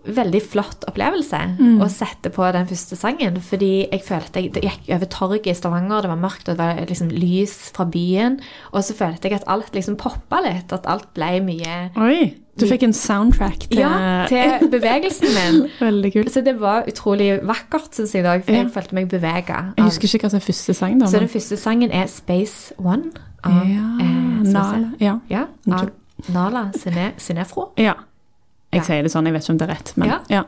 veldig 0.00 0.40
flott 0.40 0.86
opplevelse 0.88 1.38
å 1.84 1.86
sette 1.92 2.30
på 2.32 2.46
den 2.56 2.64
første 2.70 2.96
sangen. 2.96 3.36
Fordi 3.44 3.72
jeg 3.90 4.00
følte 4.06 4.40
jeg 4.40 4.54
det 4.54 4.62
gikk 4.64 4.86
over 4.96 5.10
torget 5.12 5.50
i 5.52 5.56
Stavanger, 5.58 6.06
det 6.06 6.10
var 6.14 6.20
mørkt, 6.22 6.48
og 6.48 6.56
det 6.56 6.60
var 6.62 6.80
liksom 6.88 7.10
lys 7.12 7.56
fra 7.76 7.84
byen. 7.84 8.38
Og 8.72 8.80
så 8.86 8.96
følte 8.96 9.28
jeg 9.28 9.40
at 9.42 9.48
alt 9.52 9.74
liksom 9.76 9.98
poppa 10.00 10.40
litt, 10.46 10.72
at 10.72 10.88
alt 10.88 11.10
ble 11.16 11.34
mye 11.44 11.76
Oi, 12.00 12.30
du 12.60 12.64
fikk 12.68 12.82
en 12.88 12.96
soundtrack 12.96 13.68
til, 13.68 13.82
Ja, 13.84 14.24
til 14.28 14.66
bevegelsen 14.74 15.36
min. 15.36 15.60
Veldig 15.80 16.14
kult. 16.16 16.32
Så 16.32 16.42
det 16.48 16.56
var 16.60 16.88
utrolig 16.90 17.34
vakkert, 17.48 17.92
syns 17.96 18.16
jeg, 18.16 18.24
i 18.24 18.28
dag, 18.30 18.44
for 18.44 18.56
Ja. 18.56 18.64
jeg 18.64 18.72
følte 18.74 18.96
meg 18.96 19.08
bevega. 19.12 19.60
Jeg 19.76 19.84
husker 19.92 20.08
ikke 20.16 20.26
hva 20.26 20.32
som 20.32 20.40
er 20.40 20.48
første 20.48 20.74
sang, 20.80 20.96
da. 21.00 21.12
Så 21.12 21.20
den 21.20 21.28
første 21.32 21.60
sangen 21.60 21.92
er 21.92 22.08
Space 22.08 22.72
One 22.80 23.12
av, 23.44 23.66
ja, 23.66 23.86
eh. 24.00 24.42
Ja. 25.00 25.18
Nala 26.32 26.70
Sinefro. 27.18 27.72
ja. 27.76 27.94
Jeg 28.72 28.84
sier 28.86 29.02
det 29.02 29.10
sånn, 29.10 29.24
jeg 29.26 29.32
vet 29.34 29.42
ikke 29.42 29.50
om 29.50 29.58
det 29.58 29.68
er 29.68 29.72
rett, 29.74 29.92
men 29.96 30.08
Ja. 30.08 30.18
ja. 30.28 30.42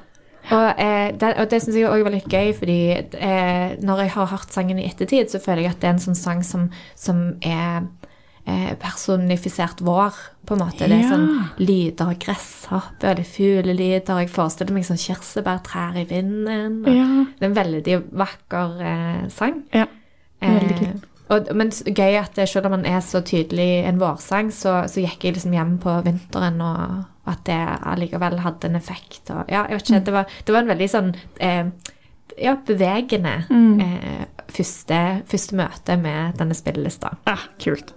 Og, 0.51 0.75
eh, 0.79 1.13
det, 1.13 1.39
og 1.39 1.49
det 1.51 1.63
syns 1.63 1.75
jeg 1.77 1.87
også 1.89 2.03
var 2.05 2.11
litt 2.11 2.29
gøy, 2.29 2.53
fordi 2.55 2.79
eh, 3.19 3.77
når 3.83 3.99
jeg 4.03 4.11
har 4.11 4.27
hørt 4.27 4.53
sangen 4.53 4.79
i 4.79 4.87
ettertid, 4.89 5.31
så 5.31 5.39
føler 5.43 5.63
jeg 5.63 5.71
at 5.71 5.81
det 5.81 5.89
er 5.89 5.93
en 5.95 5.99
sånn 5.99 6.17
sang 6.19 6.43
som, 6.43 6.69
som 6.95 7.37
er 7.43 7.83
eh, 8.47 8.75
personifisert 8.79 9.81
vår, 9.81 10.13
på 10.47 10.55
en 10.55 10.61
måte. 10.65 10.79
Det 10.87 10.91
er 10.93 11.03
Ja. 11.03 11.11
sånn 11.11 11.51
lyder 11.59 12.07
av 12.11 12.19
gresshoppe 12.19 13.11
og 13.11 13.19
litt 13.19 13.27
fuglelyder. 13.27 14.19
Jeg 14.21 14.31
forestiller 14.31 14.73
meg 14.75 14.85
sånn 14.85 14.99
kirsebærtrær 14.99 15.97
i 15.97 16.05
vinden. 16.05 16.83
Og 16.87 16.95
Ja. 16.95 17.25
Det 17.39 17.43
er 17.43 17.47
en 17.47 17.55
veldig 17.55 18.03
vakker 18.13 18.81
eh, 18.83 19.29
sang. 19.31 19.63
ja. 19.73 19.87
Veldig 20.43 20.73
Eh, 20.73 20.79
kult. 20.79 21.05
Og, 21.33 21.49
men 21.57 21.73
gøy 21.73 22.19
at 22.21 22.37
det, 22.37 22.49
selv 22.51 22.69
om 22.69 22.77
man 22.77 22.85
er 22.89 23.01
så 23.05 23.23
tydelig 23.25 23.87
en 23.89 24.01
vårsang, 24.01 24.53
så, 24.55 24.83
så 24.91 25.05
gikk 25.05 25.25
jeg 25.27 25.39
liksom 25.39 25.57
hjem 25.57 25.79
på 25.83 25.95
vinteren, 26.07 26.61
og 26.65 27.31
at 27.31 27.43
det 27.47 27.59
allikevel 27.93 28.41
hadde 28.43 28.69
en 28.69 28.79
effekt. 28.79 29.25
Og, 29.31 29.45
ja, 29.49 29.65
jeg 29.71 29.79
vet 29.79 29.91
ikke, 29.91 30.05
det 30.09 30.15
var, 30.17 30.37
det 30.47 30.55
var 30.55 30.65
en 30.65 30.73
veldig 30.73 30.89
sånn 30.91 31.11
eh, 31.41 31.65
ja, 32.41 32.57
bevegende 32.67 33.35
eh, 33.49 34.25
første, 34.53 35.01
første 35.31 35.59
møte 35.59 35.97
med 36.01 36.39
denne 36.41 36.57
spillelista. 36.59 37.15
Ja, 37.29 37.39
kult. 37.63 37.95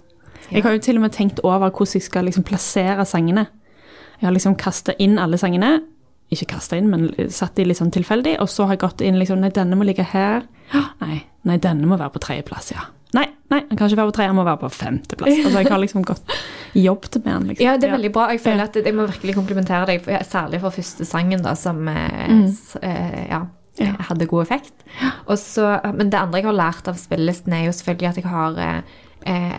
Jeg 0.50 0.62
har 0.62 0.76
jo 0.76 0.82
til 0.82 1.00
og 1.00 1.06
med 1.06 1.14
tenkt 1.16 1.42
over 1.42 1.70
hvordan 1.70 1.98
jeg 1.98 2.06
skal 2.06 2.28
liksom 2.28 2.46
plassere 2.46 3.04
sangene. 3.08 3.48
Jeg 4.20 4.28
har 4.28 4.34
liksom 4.34 4.56
kasta 4.60 4.94
inn 5.02 5.18
alle 5.18 5.40
sangene. 5.40 5.80
Ikke 6.32 6.48
kasta 6.56 6.78
inn, 6.78 6.88
men 6.90 7.08
satt 7.30 7.58
de 7.58 7.66
litt 7.66 7.78
sånn 7.78 7.92
tilfeldig. 7.94 8.36
Og 8.42 8.50
så 8.50 8.66
har 8.66 8.76
jeg 8.76 8.84
gått 8.86 9.02
inn 9.04 9.18
liksom 9.20 9.42
Nei, 9.42 9.52
denne 9.54 9.78
må 9.78 9.86
ligge 9.86 10.06
her. 10.06 10.46
Nei, 11.02 11.24
nei 11.46 11.58
denne 11.62 11.88
må 11.90 11.98
være 11.98 12.14
på 12.14 12.22
tredjeplass, 12.22 12.72
ja. 12.74 12.86
Nei, 13.16 13.26
nei, 13.52 13.60
han 13.70 13.78
kan 13.78 13.88
ikke 13.88 13.98
være 14.02 14.10
på 14.12 14.16
tredje, 14.18 14.30
han 14.32 14.38
må 14.38 14.44
være 14.46 14.60
på 14.64 14.70
femteplass. 14.76 15.36
Altså, 15.44 15.60
jeg 15.62 15.70
har 15.72 15.80
liksom 15.82 16.04
gått 16.06 16.34
jobbet 16.76 17.18
med 17.24 17.32
han. 17.32 17.46
liksom. 17.50 17.64
Ja, 17.66 17.76
det 17.80 17.88
er 17.88 17.94
veldig 17.96 18.12
bra. 18.16 18.26
Jeg 18.34 18.42
føler 18.44 18.66
at 18.68 18.76
jeg 18.82 18.94
må 18.96 19.06
virkelig 19.08 19.36
komplimentere 19.38 19.86
deg, 19.92 20.08
særlig 20.28 20.60
for 20.64 20.74
første 20.76 21.06
sangen, 21.08 21.44
da, 21.46 21.54
som 21.58 21.78
mm. 21.86 22.42
s- 22.50 22.76
eh, 22.82 23.22
ja, 23.30 23.44
hadde 24.08 24.26
god 24.30 24.42
effekt. 24.46 24.84
Også, 25.32 25.68
men 25.96 26.10
det 26.12 26.18
andre 26.20 26.40
jeg 26.42 26.48
har 26.50 26.58
lært 26.58 26.88
av 26.92 26.98
spillelisten, 27.00 27.52
er 27.56 27.66
jo 27.68 27.72
selvfølgelig 27.76 28.08
at 28.10 28.20
jeg 28.20 28.28
har 28.32 28.60
eh, 28.66 28.98
eh, 29.32 29.56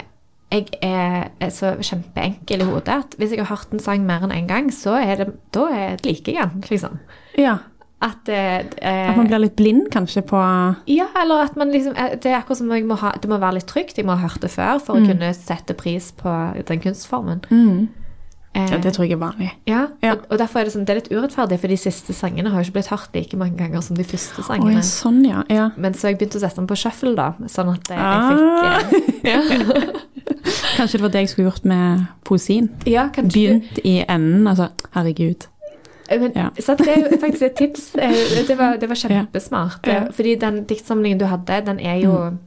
jeg 0.48 0.68
er, 0.82 1.26
er 1.44 1.50
så 1.52 1.74
kjempeenkel 1.84 2.62
i 2.64 2.68
hodet 2.70 2.94
at 3.02 3.16
hvis 3.20 3.34
jeg 3.36 3.42
har 3.44 3.50
hørt 3.52 3.74
en 3.76 3.82
sang 3.84 4.06
mer 4.08 4.24
enn 4.24 4.32
én 4.32 4.46
en 4.46 4.48
gang, 4.48 4.70
så 4.72 4.94
er 4.96 5.20
det, 5.20 5.26
da 5.52 5.66
er 5.76 5.98
det 6.00 6.06
liker 6.08 6.38
jeg 6.38 6.54
den, 6.54 6.64
liksom. 6.70 7.00
Ja. 7.36 7.58
At, 8.00 8.30
eh, 8.30 8.60
eh, 8.78 9.10
At 9.10 9.18
man 9.18 9.26
blir 9.28 9.40
litt 9.42 9.56
blind, 9.58 9.88
kanskje, 9.90 10.22
på 10.22 10.38
Ja, 10.86 11.08
eller 11.18 11.42
at 11.48 11.56
man 11.58 11.72
liksom 11.74 11.96
eh, 11.98 12.12
Det 12.22 12.30
er 12.30 12.36
akkurat 12.38 12.58
som 12.60 12.70
jeg 12.70 12.86
må 12.86 12.94
ha, 13.02 13.12
det 13.18 13.30
må 13.32 13.40
være 13.42 13.56
litt 13.58 13.66
trygt. 13.72 13.98
Jeg 13.98 14.06
må 14.06 14.14
ha 14.14 14.28
hørt 14.28 14.42
det 14.44 14.52
før 14.54 14.78
for 14.80 15.00
å 15.00 15.06
kunne 15.08 15.32
sette 15.34 15.74
pris 15.74 16.12
på 16.20 16.30
den 16.68 16.80
kunstformen. 16.84 17.42
Eh, 18.54 18.70
Ja, 18.72 18.78
det 18.82 18.94
tror 18.94 19.06
jeg 19.06 19.14
er 19.18 19.22
vanlig. 19.22 19.50
Ja, 19.70 19.88
Ja. 20.02 20.14
Og, 20.14 20.28
og 20.32 20.38
derfor 20.40 20.60
er 20.60 20.64
det, 20.66 20.74
sånn, 20.74 20.86
det 20.86 20.94
er 20.96 21.00
litt 21.02 21.12
urettferdig, 21.12 21.60
for 21.60 21.68
de 21.74 21.78
siste 21.78 22.14
sangene 22.14 22.50
har 22.50 22.62
jo 22.64 22.70
ikke 22.70 22.78
blitt 22.80 22.88
hørt 22.94 23.14
like 23.18 23.38
mange 23.38 23.58
ganger 23.58 23.82
som 23.86 23.96
de 23.98 24.04
første 24.04 24.42
sangene. 24.46 24.82
sangene. 24.82 24.82
ja, 24.82 24.82
sånn, 24.82 25.20
ja. 25.26 25.44
ja. 25.50 25.68
Men 25.78 25.94
så 25.94 26.10
jeg 26.10 26.18
begynte 26.18 26.38
å 26.38 26.42
sette 26.46 26.56
den 26.62 26.68
på 26.70 26.78
shuffle, 26.78 27.16
da, 27.18 27.32
sånn 27.50 27.74
at 27.74 27.90
jeg, 27.90 27.98
Ah. 27.98 28.82
jeg 28.82 28.90
fikk 28.94 29.26
eh. 29.26 30.04
Kanskje 30.78 30.98
det 30.98 31.02
var 31.04 31.10
det 31.14 31.22
jeg 31.26 31.30
skulle 31.34 31.50
gjort 31.52 31.66
med 31.66 32.06
poesien. 32.26 32.70
ja, 32.86 33.10
kanskje 33.14 33.34
Begynt 33.36 33.80
i 33.84 34.00
enden, 34.08 34.48
altså. 34.48 34.70
Herregud. 34.94 35.48
Eh, 36.08 36.20
Men, 36.22 36.32
Ja. 36.36 36.50
så 36.60 36.76
det 36.76 36.88
er 36.88 37.10
jo 37.12 37.18
faktisk 37.18 37.42
et 37.42 37.56
tips. 37.56 37.96
Eh, 38.02 38.48
Det 38.48 38.58
var, 38.58 38.78
det 38.78 38.90
var 38.90 38.96
kjempesmart. 38.96 39.88
Ja. 39.88 39.94
Ja. 39.94 40.12
Fordi 40.12 40.36
den 40.36 40.64
diktsamlingen 40.64 41.20
du 41.20 41.26
hadde, 41.26 41.62
den 41.66 41.80
er 41.80 41.96
jo 41.96 42.12
mm. 42.12 42.40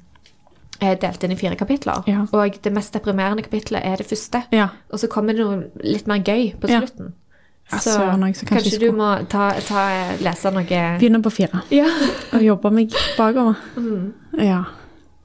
delt 1.00 1.24
inn 1.24 1.32
i 1.32 1.36
fire 1.36 1.56
kapitler. 1.56 2.02
Og 2.32 2.58
det 2.64 2.72
mest 2.72 2.94
deprimerende 2.94 3.42
kapitlet 3.42 3.82
er 3.84 3.96
det 3.96 4.06
første. 4.06 4.42
Og 4.90 4.98
så 4.98 5.06
kommer 5.08 5.32
det 5.32 5.44
noe 5.44 5.64
litt 5.84 6.06
mer 6.06 6.18
gøy 6.18 6.54
på 6.60 6.68
slutten. 6.68 7.14
Ja, 7.72 7.78
Så 7.78 7.90
kanskje 8.00 8.46
kanskje 8.46 8.78
du 8.80 8.90
må 8.92 9.12
ta, 9.30 9.52
ta, 9.62 9.84
lese 10.18 10.50
noe 10.50 10.64
Begynne 10.66 11.22
på 11.22 11.30
fire. 11.30 11.62
Ja. 11.70 11.86
Og 12.32 12.42
jobbe 12.42 12.70
meg 12.70 12.96
bakover. 13.18 13.54
Ja. 14.38 14.64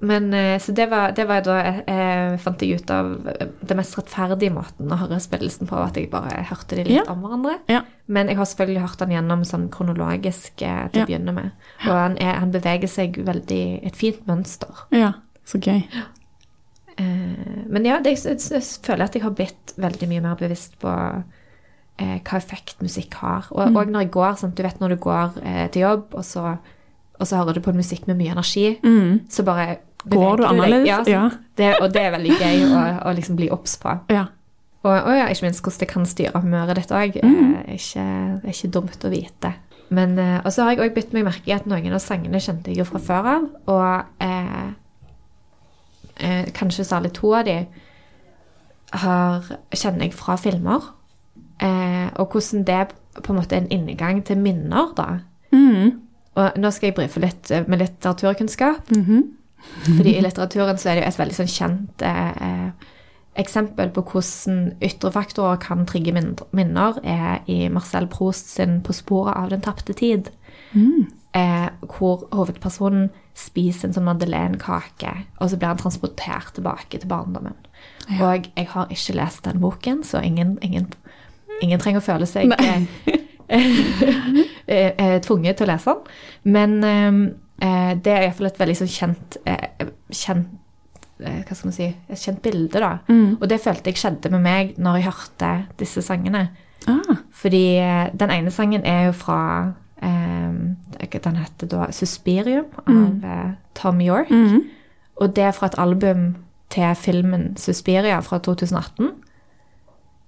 Men 0.06 0.28
eh, 0.38 0.60
Så 0.62 0.74
det 0.78 0.86
var, 0.92 1.12
det 1.18 1.24
var 1.28 1.42
da 1.46 1.56
eh, 1.90 2.36
fant 2.42 2.62
jeg 2.62 2.78
ut 2.82 2.92
av 2.94 3.10
eh, 3.32 3.48
det 3.66 3.78
mest 3.80 3.98
rettferdige 3.98 4.54
måten 4.54 4.92
å 4.94 4.98
høre 5.02 5.18
spillelsen 5.24 5.68
på, 5.70 5.76
at 5.82 5.98
jeg 5.98 6.12
bare 6.14 6.44
hørte 6.52 6.76
de 6.78 6.84
litt 6.86 7.00
Ja. 7.00 7.06
om 7.12 7.24
hverandre. 7.26 7.56
Ja. 7.72 7.82
Men 8.08 8.28
jeg 8.30 8.38
har 8.38 8.46
selvfølgelig 8.46 8.84
hørt 8.86 9.00
den 9.02 9.16
gjennom 9.16 9.46
sånn 9.50 9.70
kronologisk 9.74 10.62
eh, 10.62 10.88
til 10.94 11.02
Ja. 11.02 11.06
å 11.06 11.10
begynne 11.10 11.34
med. 11.34 11.52
Og 11.88 11.94
han, 11.96 12.18
er, 12.22 12.36
han 12.44 12.52
beveger 12.54 12.88
seg 12.92 13.18
veldig 13.26 13.64
et 13.86 13.96
fint 13.96 14.22
mønster. 14.30 14.86
ja. 14.92 15.14
Så 15.46 15.60
gøy. 15.62 15.84
Eh, 16.98 17.64
men 17.68 17.86
ja, 17.86 18.00
det, 18.00 18.16
jeg, 18.24 18.40
jeg, 18.40 18.64
føler 18.86 19.06
at 19.10 19.16
jeg 19.18 19.24
har 19.26 19.34
blitt 19.36 19.74
veldig 19.82 20.08
mye 20.10 20.24
mer 20.24 20.38
bevisst 20.40 20.78
på 20.82 20.92
eh, 22.00 22.20
hva 22.24 22.38
effekt 22.40 22.82
musikk 22.86 23.18
har. 23.22 23.50
Og, 23.52 23.66
Mm. 23.70 23.78
og 23.78 23.92
når 23.92 24.06
jeg 24.06 24.12
går, 24.16 24.38
sant, 24.40 24.56
du 24.58 24.64
vet 24.64 24.80
når 24.80 24.96
du 24.96 24.98
går 25.04 25.42
eh, 25.44 25.68
til 25.74 25.82
jobb, 25.86 26.14
og 26.16 26.24
så, 26.26 26.58
og 27.20 27.28
så 27.28 27.38
hører 27.42 27.54
du 27.54 27.62
på 27.66 27.70
en 27.74 27.78
musikk 27.82 28.08
med 28.08 28.18
mye 28.18 28.32
energi, 28.36 28.78
så 29.30 29.44
bare 29.48 29.68
Mm. 29.78 29.85
Går 30.10 30.38
du 30.38 30.44
annerledes? 30.46 30.88
Ja. 30.88 31.04
Ja. 31.08 31.30
Det, 31.58 31.70
og 31.82 31.94
det 31.94 32.02
er 32.06 32.12
veldig 32.18 32.36
gøy 32.40 32.64
å, 32.68 32.82
å 33.10 33.14
liksom 33.18 33.36
bli 33.40 33.50
obs 33.54 33.78
på. 33.82 33.94
Ja. 34.14 34.26
Og, 34.86 34.92
og 34.94 35.14
ja, 35.18 35.26
ikke 35.34 35.48
minst 35.48 35.64
hvordan 35.66 35.80
det 35.82 35.88
kan 35.90 36.06
styre 36.06 36.42
humøret 36.44 36.78
ditt 36.78 36.92
òg. 36.94 37.16
Mm. 37.24 37.54
Er, 37.66 37.72
ikke- 37.74 38.08
er 38.44 38.52
ikke 38.54 38.70
dumt 38.76 39.06
å 39.08 39.10
vite. 39.10 39.54
Men, 39.90 40.18
eh, 40.20 40.40
og 40.46 40.52
så 40.54 40.64
har 40.66 40.76
jeg 40.76 40.84
òg 40.86 40.94
bitt 40.96 41.14
meg 41.14 41.26
merke 41.26 41.48
i 41.50 41.54
at 41.56 41.66
noen 41.70 41.94
av 41.94 42.02
sangene 42.02 42.38
kjente 42.42 42.70
jeg 42.74 42.78
jo 42.84 42.86
fra 42.90 43.00
før 43.00 43.32
av. 43.32 43.48
Og 43.68 44.26
eh, 44.26 44.68
eh, 46.22 46.46
kanskje 46.54 46.86
særlig 46.86 47.14
to 47.18 47.34
av 47.38 47.46
de 47.50 47.58
har, 49.02 49.50
kjenner 49.76 50.06
jeg 50.08 50.14
fra 50.18 50.36
filmer. 50.42 50.86
Eh, 51.62 52.10
og 52.20 52.30
hvordan 52.36 52.66
det 52.68 52.82
på 53.24 53.32
en 53.34 53.40
måte 53.40 53.56
er 53.56 53.64
en 53.64 53.72
inngang 53.72 54.22
til 54.28 54.38
minner, 54.42 54.90
da. 54.98 55.06
Mm. 55.56 56.02
Og 56.36 56.58
nå 56.60 56.72
skal 56.76 56.90
jeg 56.92 56.98
brife 56.98 57.22
litt 57.24 57.52
eh, 57.52 57.64
med 57.72 57.80
litteraturkunnskap. 57.80 58.90
Fordi 59.86 60.16
i 60.16 60.22
litteraturen 60.24 60.78
så 60.82 60.90
er 60.90 60.98
det 60.98 61.04
jo 61.04 61.10
et 61.12 61.20
veldig 61.20 61.38
sånn 61.38 61.52
kjent 61.52 62.06
eh, 62.06 62.70
eksempel 63.36 63.92
på 63.96 64.04
hvordan 64.08 64.62
ytre 64.84 65.12
faktorer 65.12 65.60
kan 65.62 65.84
trigge 65.90 66.14
minner, 66.16 67.00
er 67.04 67.44
i 67.52 67.68
Marcel 67.70 68.08
Proust 68.08 68.50
sin 68.56 68.82
'På 68.82 68.94
sporet 68.94 69.36
av 69.36 69.50
den 69.50 69.62
tapte 69.62 69.94
tid'. 69.94 70.32
Eh, 71.36 71.70
hvor 71.82 72.28
hovedpersonen 72.32 73.10
spiser 73.36 73.88
en 73.88 73.94
sånn 73.94 74.08
madeleinekake, 74.08 75.12
og 75.40 75.50
så 75.50 75.58
blir 75.58 75.68
han 75.68 75.78
transportert 75.78 76.54
tilbake 76.56 77.00
til 77.00 77.10
barndommen. 77.10 77.58
Og 78.22 78.48
jeg 78.56 78.68
har 78.72 78.88
ikke 78.88 79.18
lest 79.18 79.44
den 79.44 79.60
boken, 79.60 80.04
så 80.04 80.22
ingen, 80.24 80.58
ingen, 80.62 80.88
ingen 81.62 81.80
trenger 81.80 82.00
å 82.00 82.06
føle 82.06 82.26
seg 82.26 82.54
eh, 82.56 82.86
eh, 84.68 84.92
eh, 84.98 85.22
tvunget 85.22 85.58
til 85.58 85.68
å 85.68 85.74
lese 85.74 85.92
den. 85.92 86.54
Men 86.56 86.84
eh, 86.84 87.36
det 87.58 88.12
er 88.12 88.26
iallfall 88.26 88.50
et 88.50 88.60
veldig 88.60 88.76
sånn 88.82 88.92
kjent, 88.92 89.38
eh, 89.48 89.88
kjent 90.12 90.50
eh, 91.24 91.42
Hva 91.46 91.56
skal 91.56 91.70
man 91.70 91.76
si 91.78 91.88
Et 91.88 92.20
kjent 92.20 92.42
bilde, 92.44 92.82
da. 92.84 92.98
Og 93.40 93.48
det 93.50 93.62
følte 93.64 93.92
jeg 93.92 94.02
skjedde 94.02 94.32
med 94.34 94.44
meg 94.44 94.76
når 94.78 95.00
jeg 95.00 95.10
hørte 95.10 95.52
disse 95.80 96.04
sangene. 96.04 96.50
Ah. 96.92 97.22
Fordi 97.32 97.66
eh, 97.80 98.08
den 98.14 98.34
ene 98.36 98.52
sangen 98.52 98.86
er 98.86 99.08
jo 99.08 99.14
fra 99.18 99.74
eh, 100.04 100.58
Den 101.16 101.38
heter 101.40 101.68
da 101.68 101.88
'Suspirium' 101.88 102.74
av 102.86 102.94
mm. 102.94 103.56
Tom 103.76 104.02
York. 104.02 104.32
Og 105.16 105.36
det 105.36 105.44
er 105.44 105.52
fra 105.52 105.68
et 105.68 105.80
album 105.80 106.36
til 106.70 106.96
filmen 106.96 107.56
'Suspiria' 107.58 108.20
fra 108.20 108.38
2018. 108.38 109.12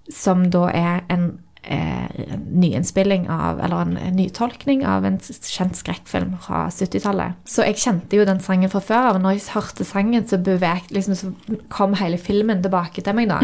Som 0.10 0.52
da 0.52 0.70
er 0.72 1.00
en 1.10 1.40
eh, 1.68 2.36
nyinnspilling 2.48 3.28
av, 3.30 3.60
eller 3.64 3.82
en, 3.86 3.98
en 3.98 4.16
nytolkning 4.18 4.86
av 4.88 5.06
en 5.08 5.18
kjent 5.20 5.76
skrekkfilm 5.78 6.36
fra 6.44 6.66
70-tallet. 6.74 7.38
Så 7.48 7.66
jeg 7.68 7.78
kjente 7.82 8.18
jo 8.20 8.26
den 8.28 8.40
sangen 8.44 8.72
fra 8.74 8.82
før 8.84 9.10
av. 9.12 9.20
Når 9.24 9.38
jeg 9.38 9.46
hørte 9.54 9.86
sangen, 9.88 10.26
så, 10.28 10.40
bevegt, 10.44 10.92
liksom, 10.96 11.16
så 11.20 11.32
kom 11.74 11.96
hele 12.00 12.18
filmen 12.22 12.62
tilbake 12.66 13.04
til 13.06 13.18
meg. 13.18 13.30
da. 13.32 13.40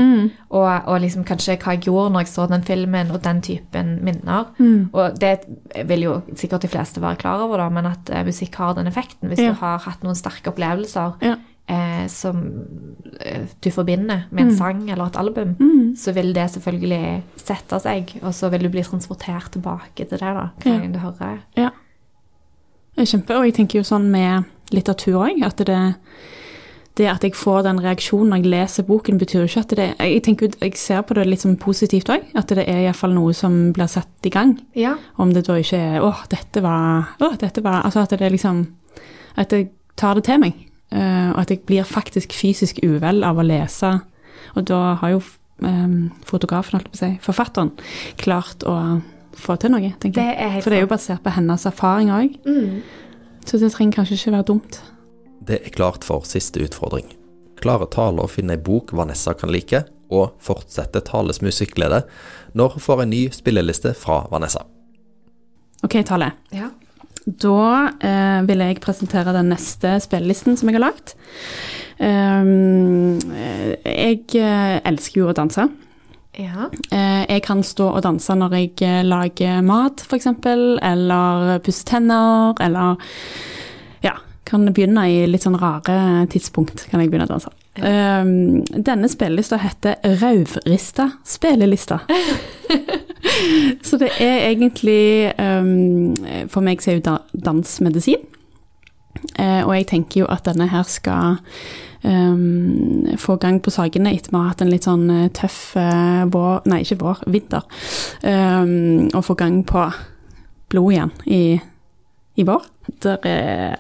Og, 0.50 0.68
og 0.90 1.02
liksom 1.04 1.26
kanskje 1.28 1.58
hva 1.62 1.76
jeg 1.78 1.86
gjorde 1.90 2.14
når 2.16 2.26
jeg 2.26 2.34
så 2.34 2.48
den 2.52 2.66
filmen, 2.68 3.12
og 3.14 3.22
den 3.26 3.42
typen 3.46 3.96
minner. 4.06 4.52
Og 4.94 5.20
det 5.22 5.34
vil 5.90 6.08
jo 6.08 6.18
sikkert 6.40 6.66
de 6.66 6.72
fleste 6.74 7.02
være 7.04 7.20
klar 7.24 7.44
over, 7.46 7.58
da, 7.64 7.70
men 7.74 7.92
at 7.92 8.10
eh, 8.14 8.26
musikk 8.28 8.56
har 8.62 8.76
den 8.80 8.88
effekten. 8.92 9.30
Hvis 9.32 9.44
Ja. 9.44 9.52
du 9.54 9.60
har 9.64 9.80
hatt 9.84 10.04
noen 10.06 10.16
sterke 10.16 10.52
opplevelser 10.54 11.20
Ja. 11.24 11.36
Eh, 11.70 12.08
som 12.08 12.40
eh, 13.20 13.46
du 13.64 13.70
forbinder 13.72 14.26
med 14.32 14.44
en 14.48 14.56
sang 14.58 14.90
eller 14.90 15.06
et 15.08 15.16
album, 15.18 15.56
så 15.96 16.12
vil 16.14 16.34
det 16.34 16.50
selvfølgelig 16.52 17.24
sette 17.38 17.80
seg, 17.80 18.16
og 18.22 18.34
så 18.34 18.50
vil 18.52 18.64
du 18.64 18.70
bli 18.70 18.84
transportert 18.84 19.52
tilbake 19.52 20.06
til 20.10 20.18
det 20.18 20.20
da, 20.22 20.50
hver 20.64 20.84
Ja. 20.84 20.88
du 20.88 21.00
hører. 21.00 21.40
Ja. 21.58 21.70
Kjempe, 22.98 23.36
og 23.38 23.46
jeg 23.46 23.54
tenker 23.58 23.80
jo 23.80 23.84
sånn 23.84 24.10
med 24.12 24.44
litteratur 24.72 25.16
òg, 25.26 25.42
at 25.44 25.58
det, 25.66 25.80
det 26.96 27.08
at 27.10 27.24
jeg 27.26 27.34
får 27.34 27.64
den 27.64 27.80
reaksjonen 27.82 28.30
når 28.30 28.44
jeg 28.44 28.52
leser 28.54 28.84
boken, 28.86 29.18
betyr 29.18 29.40
jo 29.42 29.48
ikke 29.50 29.64
at 29.64 29.74
det 29.80 29.88
Jeg 30.00 30.22
tenker 30.24 30.52
jeg 30.62 30.78
ser 30.78 31.02
på 31.02 31.16
det 31.18 31.26
litt 31.26 31.42
som 31.42 31.56
positivt 31.58 32.10
òg, 32.14 32.28
at 32.38 32.48
det 32.54 32.68
er 32.68 32.84
iallfall 32.84 33.14
noe 33.16 33.34
som 33.34 33.72
blir 33.74 33.88
satt 33.90 34.30
i 34.30 34.30
gang. 34.30 34.60
Ja, 34.76 34.96
Om 35.18 35.34
det 35.34 35.48
da 35.48 35.54
ikke 35.58 35.78
er 35.78 36.02
'Å, 36.02 36.28
dette 36.30 36.62
var 36.62 37.16
Å, 37.20 37.38
dette 37.38 37.64
var 37.64 37.82
Altså 37.84 38.02
at 38.04 38.10
det 38.10 38.22
er 38.22 38.30
liksom 38.30 38.68
At 39.38 39.50
jeg 39.52 39.70
tar 39.98 40.14
det 40.16 40.24
til 40.26 40.40
meg. 40.40 40.54
Eh, 40.94 41.30
og 41.34 41.42
at 41.44 41.54
jeg 41.54 41.64
blir 41.68 41.88
faktisk 41.88 42.36
fysisk 42.38 42.80
uvel 42.86 43.24
av 43.26 43.42
å 43.42 43.46
lese. 43.46 43.96
Og 44.54 44.68
da 44.70 44.82
har 45.02 45.16
jo 45.16 45.22
eh, 45.66 45.98
fotografen, 46.30 46.78
holdt 46.78 46.90
jeg 46.90 46.94
på 46.94 47.00
å 47.00 47.02
si, 47.02 47.12
forfatteren, 47.26 47.74
klart 48.22 48.66
å 48.70 48.78
få 49.34 49.58
til 49.58 49.74
noe, 49.74 49.94
tenker 50.00 50.22
Det 50.22 50.30
jeg. 50.30 50.38
er 50.46 50.62
For 50.62 50.74
det 50.74 50.80
er 50.80 50.86
jo 50.86 50.92
basert 50.94 51.24
på 51.26 51.34
hennes 51.34 51.66
erfaring 51.70 52.14
òg. 52.14 52.38
Mm. 52.46 52.84
Så 53.44 53.60
det 53.60 53.74
trenger 53.74 54.00
kanskje 54.00 54.20
ikke 54.20 54.38
være 54.38 54.50
dumt. 54.54 54.80
Det 55.44 55.60
er 55.60 55.76
klart 55.76 56.06
for 56.08 56.24
siste 56.28 56.62
utfordring. 56.64 57.10
Klare 57.60 57.88
Tale 57.92 58.24
å 58.24 58.32
finne 58.32 58.56
ei 58.56 58.62
bok 58.62 58.94
Vanessa 58.96 59.34
kan 59.36 59.52
like, 59.52 59.84
og 60.14 60.36
fortsette 60.44 61.02
Tales 61.08 61.42
musikkglede 61.42 62.04
når 62.54 62.76
hun 62.76 62.86
får 62.86 63.04
en 63.04 63.12
ny 63.14 63.22
spilleliste 63.34 63.96
fra 63.98 64.24
Vanessa. 64.32 64.62
OK, 65.84 65.98
Tale. 66.08 66.32
Ja. 66.54 66.70
Da 67.26 67.92
eh, 68.04 68.42
vil 68.48 68.64
jeg 68.66 68.82
presentere 68.84 69.34
den 69.36 69.52
neste 69.54 69.96
spillelisten 70.04 70.58
som 70.60 70.70
jeg 70.70 70.80
har 70.80 70.90
lagt. 70.90 71.16
Um, 72.00 73.20
jeg 73.86 74.26
eh, 74.36 74.76
elsker 74.84 75.22
jo 75.22 75.30
å 75.32 75.38
danse. 75.38 75.68
ja. 76.36 76.70
Eh, 76.92 77.24
jeg 77.30 77.44
kan 77.46 77.64
stå 77.64 77.92
og 77.94 78.04
danse 78.04 78.36
når 78.36 78.58
jeg 78.60 79.08
lager 79.08 79.62
mat, 79.64 80.04
f.eks., 80.04 80.28
eller 80.84 81.60
pusser 81.64 81.88
tenner, 81.94 82.58
eller 82.60 83.00
ja, 84.04 84.18
kan 84.44 84.68
begynne 84.74 85.08
i 85.08 85.24
litt 85.30 85.46
sånn 85.46 85.60
rare 85.62 86.28
tidspunkt. 86.34 86.90
kan 86.90 87.00
jeg 87.00 87.14
begynne 87.14 87.30
å 87.30 87.36
danse. 87.38 87.54
Um, 87.74 88.62
denne 88.70 89.08
spillelista 89.10 89.58
heter 89.58 89.96
Rauvrista 90.20 91.10
spillelista. 91.26 92.04
så 93.88 93.98
det 94.02 94.10
er 94.20 94.50
egentlig 94.50 95.32
um, 95.40 96.16
For 96.52 96.62
meg 96.66 96.82
så 96.84 96.92
er 96.92 97.00
jo 97.00 97.06
da- 97.08 97.42
dans 97.46 97.80
medisin. 97.86 98.26
Eh, 99.40 99.62
og 99.64 99.72
jeg 99.78 99.88
tenker 99.88 100.24
jo 100.24 100.30
at 100.32 100.44
denne 100.48 100.68
her 100.68 100.84
skal 100.90 101.38
um, 102.04 103.06
få 103.22 103.38
gang 103.42 103.62
på 103.64 103.72
sakene 103.72 104.12
etter 104.12 104.34
vi 104.34 104.40
har 104.40 104.50
hatt 104.50 104.64
en 104.66 104.72
litt 104.74 104.88
sånn 104.88 105.06
eh, 105.14 105.30
tøff 105.38 105.76
uh, 105.80 106.26
vår 106.34 106.66
Nei, 106.70 106.82
ikke 106.84 107.00
vår, 107.04 107.22
vinter. 107.32 107.68
Um, 108.26 109.08
og 109.14 109.24
få 109.30 109.38
gang 109.40 109.62
på 109.70 109.86
blod 110.74 110.92
igjen 110.96 111.14
i, 111.30 111.44
i 112.36 112.48
vår. 112.48 112.68
Det 113.06 113.16
er 113.30 113.78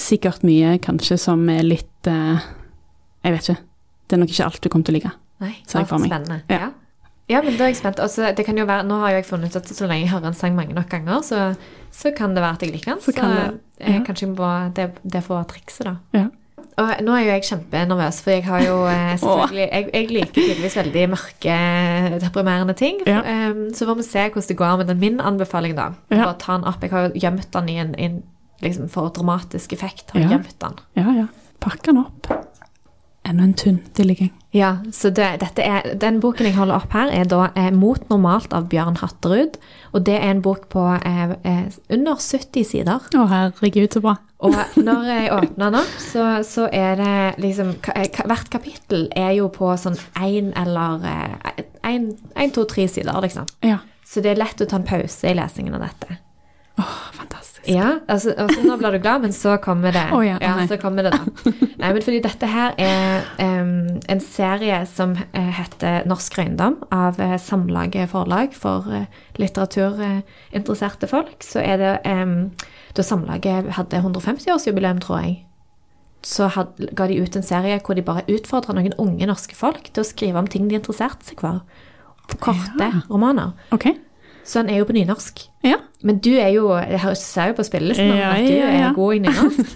sikkert 0.00 0.42
mye 0.46 0.78
kanskje 0.82 1.20
som 1.20 1.44
er 1.52 1.62
litt 1.62 2.08
Jeg 2.08 3.34
vet 3.34 3.44
ikke. 3.44 3.60
Det 4.08 4.16
er 4.16 4.22
nok 4.24 4.32
ikke 4.32 4.46
alt 4.48 4.62
du 4.64 4.68
kommer 4.72 4.88
til 4.88 4.96
å 4.96 4.98
like. 4.98 5.12
Nei, 5.44 5.52
Ser 5.68 5.84
jeg 5.84 5.90
for 5.92 6.02
meg. 6.02 6.10
Spennende. 6.10 6.40
Ja. 6.50 6.64
Ja. 6.64 6.70
Ja, 7.30 7.40
men 7.46 7.54
da 7.56 7.66
er 7.68 7.72
jeg 7.72 7.78
spent. 7.80 8.00
Altså, 8.02 8.32
det 8.36 8.44
kan 8.46 8.58
jo 8.58 8.66
være, 8.68 8.86
nå 8.88 8.98
har 9.04 9.14
jeg 9.14 9.28
funnet 9.28 9.54
ut 9.54 9.60
at 9.62 9.70
så 9.70 9.86
lenge 9.86 10.04
jeg 10.04 10.12
hører 10.14 10.32
en 10.32 10.36
sang 10.38 10.56
mange 10.58 10.74
nok 10.76 10.90
ganger, 10.90 11.22
så, 11.26 11.54
så 11.94 12.12
kan 12.16 12.34
det 12.34 12.42
være 12.42 12.58
at 12.58 12.66
jeg 12.66 12.74
liker 12.74 12.94
den. 12.96 13.02
Så 13.06 13.14
kan 13.16 13.32
det, 13.36 13.46
ja. 13.80 13.94
jeg, 13.94 14.04
kanskje 14.08 14.28
må, 14.34 14.50
det, 14.76 14.90
det 15.04 15.22
får 15.26 15.36
være 15.38 15.50
trikset, 15.54 15.86
da. 15.88 15.96
Ja. 16.18 16.26
Og 16.80 16.90
nå 17.04 17.12
er 17.12 17.24
jo 17.26 17.32
jeg 17.34 17.44
kjempenervøs, 17.44 18.18
for 18.24 18.32
jeg 18.32 18.44
har 18.46 18.62
jo 18.64 18.76
eh, 18.88 19.14
selvfølgelig 19.20 19.64
jeg, 19.66 19.88
jeg 19.92 20.06
liker 20.14 20.32
tydeligvis 20.36 20.76
veldig 20.80 21.06
mørke, 21.12 21.56
deprimerende 22.22 22.76
ting. 22.78 23.02
Ja. 23.08 23.20
Um, 23.50 23.66
så 23.76 23.88
får 23.88 23.98
vi 24.00 24.06
se 24.06 24.26
hvordan 24.30 24.48
det 24.48 24.56
går 24.60 24.76
med 24.80 24.92
den 24.92 25.00
min 25.02 25.20
anbefaling, 25.20 25.76
da. 25.76 25.90
Ja. 26.10 26.22
Bare 26.24 26.38
ta 26.40 26.56
den 26.56 26.68
opp. 26.70 26.82
Jeg 26.82 26.94
har 26.94 27.08
jo 27.08 27.24
gjemt 27.26 27.50
den 27.56 27.68
i 27.68 27.76
en, 27.82 27.94
i 27.98 28.08
en 28.08 28.22
liksom 28.64 28.88
for 28.92 29.12
dramatisk 29.16 29.72
effekt. 29.76 30.10
Har 30.14 30.20
Ja. 30.24 30.28
gjemt 30.34 30.56
den. 30.60 30.80
Ja, 30.96 31.12
ja. 31.22 31.26
Pakk 31.60 31.84
den 31.84 32.00
opp. 32.00 32.30
Enda 33.30 33.46
en 33.46 33.54
tynn 33.54 33.78
tilligging. 33.94 34.32
Ja, 34.50 34.76
så 34.92 35.12
det, 35.14 35.26
er, 35.62 35.94
Den 35.94 36.18
boken 36.20 36.48
jeg 36.48 36.56
holder 36.56 36.80
opp 36.80 36.94
her, 36.96 37.12
er 37.14 37.28
da 37.30 37.50
eh, 37.54 37.70
'Mot 37.70 38.08
normalt' 38.10 38.54
av 38.56 38.66
Bjørn 38.72 38.98
Hatterud. 38.98 39.58
Og 39.92 40.06
det 40.06 40.16
er 40.18 40.32
en 40.32 40.42
bok 40.42 40.66
på 40.72 40.82
eh, 40.98 41.30
eh, 41.46 41.68
under 41.90 42.18
70 42.18 42.66
sider. 42.66 43.06
Å, 43.14 43.26
herregud, 43.30 43.92
så 43.94 44.02
bra. 44.02 44.16
Og 44.42 44.56
når 44.88 45.06
jeg 45.06 45.30
åpner 45.36 45.70
den 45.70 45.78
opp, 45.82 45.94
så, 46.02 46.24
så 46.46 46.66
er 46.72 46.98
det 46.98 47.44
liksom 47.44 47.74
eh, 47.94 48.08
Hvert 48.26 48.50
kapittel 48.50 49.06
er 49.14 49.36
jo 49.38 49.46
på 49.54 49.70
sånn 49.78 49.98
én 50.18 50.50
eller 50.58 51.06
én, 51.86 52.10
to, 52.50 52.66
tre 52.66 52.88
sider, 52.90 53.14
liksom. 53.22 53.46
Ja. 53.62 53.78
Så 54.02 54.24
det 54.24 54.34
er 54.34 54.42
lett 54.42 54.58
å 54.58 54.66
ta 54.66 54.80
en 54.80 54.88
pause 54.88 55.30
i 55.30 55.36
lesingen 55.38 55.78
av 55.78 55.86
dette. 55.86 56.18
Åh, 56.80 56.98
fantastisk. 57.14 57.39
Ja, 57.68 57.98
altså, 58.08 58.32
altså 58.38 58.62
nå 58.64 58.76
blir 58.80 58.94
du 58.94 59.00
glad, 59.02 59.20
men 59.24 59.34
så 59.36 59.56
kommer 59.62 59.92
det. 59.92 60.06
Oh, 60.16 60.22
ja, 60.24 60.38
nei. 60.40 60.66
så 60.70 60.78
kommer 60.80 61.04
det 61.04 61.12
da. 61.12 61.50
Nei, 61.80 61.92
men 61.92 62.02
fordi 62.04 62.20
dette 62.24 62.48
her 62.48 62.74
er 62.80 63.26
um, 63.40 64.00
en 64.08 64.22
serie 64.24 64.80
som 64.88 65.14
eh, 65.16 65.50
heter 65.58 66.06
Norsk 66.08 66.38
Røyndom 66.38 66.78
av 66.94 67.20
eh, 67.20 67.36
Samlaget 67.40 68.10
forlag 68.12 68.56
for 68.56 68.88
uh, 68.88 69.04
litteraturinteresserte 69.40 71.08
folk. 71.10 71.36
Så 71.44 71.62
er 71.64 71.80
det 71.80 71.94
um, 72.08 72.50
Da 72.96 73.04
Samlaget 73.06 73.70
hadde 73.76 74.02
150-årsjubileum, 74.02 75.00
tror 75.04 75.24
jeg, 75.24 75.38
så 76.26 76.50
had, 76.52 76.76
ga 76.96 77.06
de 77.08 77.20
ut 77.22 77.36
en 77.36 77.44
serie 77.46 77.78
hvor 77.84 77.96
de 77.96 78.04
bare 78.04 78.26
utfordra 78.28 78.74
noen 78.76 78.92
unge 79.00 79.28
norske 79.28 79.56
folk 79.56 79.88
til 79.88 80.02
å 80.02 80.08
skrive 80.08 80.40
om 80.40 80.48
ting 80.50 80.68
de 80.68 80.76
interesserte 80.76 81.28
seg 81.28 81.40
for. 81.40 81.62
Korte 82.40 82.86
Ja. 82.86 83.02
romaner. 83.08 83.56
Ok. 83.74 83.88
Så 84.50 84.58
han 84.58 84.70
er 84.72 84.76
jo 84.80 84.86
på 84.88 84.96
nynorsk. 84.96 85.44
Ja. 85.62 85.76
Men 86.02 86.18
du 86.18 86.32
er 86.34 86.48
jo, 86.56 86.74
jeg 86.74 87.16
ser 87.20 87.46
jo 87.52 87.54
på 87.60 87.68
spillelisten 87.68 88.16
Ja, 88.18 88.32
at 88.34 88.48
du 88.48 88.54
ja, 88.56 88.88
er 88.88 88.96
god 88.96 89.10
i 89.14 89.18
nynorsk. 89.22 89.66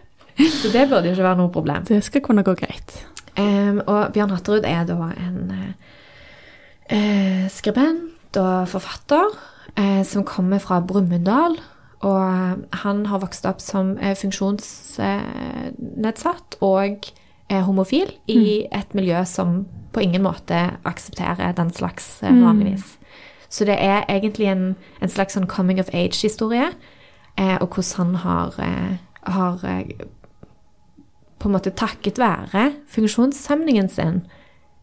Så 0.60 0.66
det 0.72 0.88
burde 0.88 1.06
jo 1.08 1.12
ikke 1.16 1.26
være 1.26 1.40
noe 1.40 1.50
problem. 1.52 1.84
Det 1.88 2.04
skal 2.06 2.20
kunne 2.24 2.42
gå 2.46 2.52
greit. 2.56 3.06
Um, 3.36 3.80
og 3.84 4.12
Bjørn 4.14 4.30
Hatterud 4.32 4.64
er 4.66 4.84
da 4.88 4.94
en 5.10 5.52
eh, 6.90 7.48
skribent 7.52 8.36
og 8.40 8.68
forfatter 8.70 9.26
uh, 9.76 10.02
som 10.06 10.24
kommer 10.24 10.58
fra 10.62 10.80
Brumunddal. 10.80 11.58
Og 12.00 12.56
han 12.80 13.06
har 13.10 13.18
vokst 13.20 13.44
opp 13.44 13.60
som 13.60 13.98
funksjonsnedsatt 14.00 16.56
og 16.64 17.12
er 17.50 17.62
homofil 17.66 18.14
i 18.30 18.66
et 18.72 18.94
miljø 18.96 19.24
som 19.28 19.66
på 19.92 20.00
ingen 20.04 20.22
måte 20.24 20.78
aksepterer 20.86 21.52
den 21.58 21.72
slags 21.74 22.22
eh, 22.22 22.36
vanligvis. 22.44 22.96
Så 23.50 23.66
det 23.66 23.76
er 23.82 24.04
egentlig 24.08 24.46
en, 24.46 24.76
en 25.02 25.10
slags 25.10 25.34
sånn 25.34 25.48
coming 25.50 25.80
of 25.82 25.90
age-historie, 25.92 26.70
eh, 27.36 27.56
og 27.58 27.74
hvordan 27.74 27.96
han 27.98 28.14
har, 28.22 28.58
eh, 28.62 28.98
har 29.34 29.64
eh, 29.66 30.06
på 31.40 31.48
en 31.48 31.56
måte 31.56 31.74
takket 31.74 32.20
være 32.20 32.70
funksjonshemningen 32.94 33.88
sin 33.90 34.22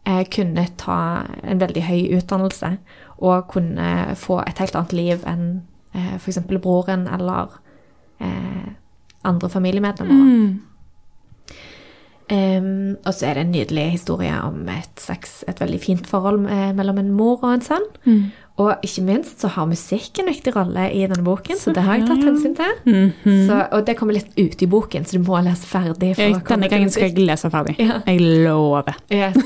eh, 0.07 0.25
kunne 0.27 0.67
ta 0.77 0.99
en 1.43 1.61
veldig 1.63 1.85
høy 1.87 2.17
utdannelse 2.17 2.75
og 3.17 3.47
kunne 3.53 4.15
få 4.19 4.41
et 4.43 4.59
helt 4.59 4.75
annet 4.75 4.95
liv 4.95 5.23
enn 5.29 5.47
eh, 5.95 6.15
f.eks. 6.19 6.43
broren 6.47 7.07
eller 7.07 7.59
eh, 8.19 8.73
andre 9.27 9.49
familiemedlemmer. 9.49 10.23
Mm. 10.23 10.67
Um, 12.27 12.97
og 13.05 13.13
så 13.15 13.29
er 13.29 13.37
det 13.37 13.43
en 13.45 13.51
nydelig 13.51 13.85
historie 13.91 14.33
om 14.43 14.65
et, 14.67 14.99
slags, 14.99 15.45
et 15.47 15.61
veldig 15.61 15.79
fint 15.79 16.07
forhold 16.07 16.41
eh, 16.51 16.73
mellom 16.75 16.97
en 16.99 17.13
mor 17.15 17.39
og 17.39 17.53
en 17.53 17.63
sønn. 17.63 17.85
Mm. 18.03 18.25
Og 18.57 18.81
ikke 18.81 19.03
minst 19.05 19.43
så 19.43 19.51
har 19.53 19.67
musikk 19.69 20.17
en 20.17 20.25
viktig 20.31 20.49
rolle 20.55 20.87
i 20.89 21.03
denne 21.05 21.21
boken, 21.21 21.59
så 21.61 21.69
det 21.75 21.83
har 21.85 21.99
jeg 21.99 22.07
tatt 22.07 22.23
hensyn 22.25 22.55
til. 22.57 22.71
Mhm. 22.87 23.43
Så, 23.45 23.57
og 23.71 23.83
det 23.85 23.93
kommer 23.99 24.17
litt 24.17 24.31
ut 24.37 24.63
i 24.65 24.69
boken, 24.71 25.05
så 25.05 25.19
du 25.19 25.27
må 25.27 25.37
lese 25.45 25.67
ferdig. 25.69 26.15
Jeg, 26.17 26.39
denne 26.47 26.69
gangen 26.71 26.89
skal 26.89 27.11
jeg 27.11 27.27
lese 27.27 27.51
ferdig. 27.53 27.75
Ja. 27.77 27.99
Jeg 28.07 28.23
lover. 28.47 28.97
Yes. 29.13 29.37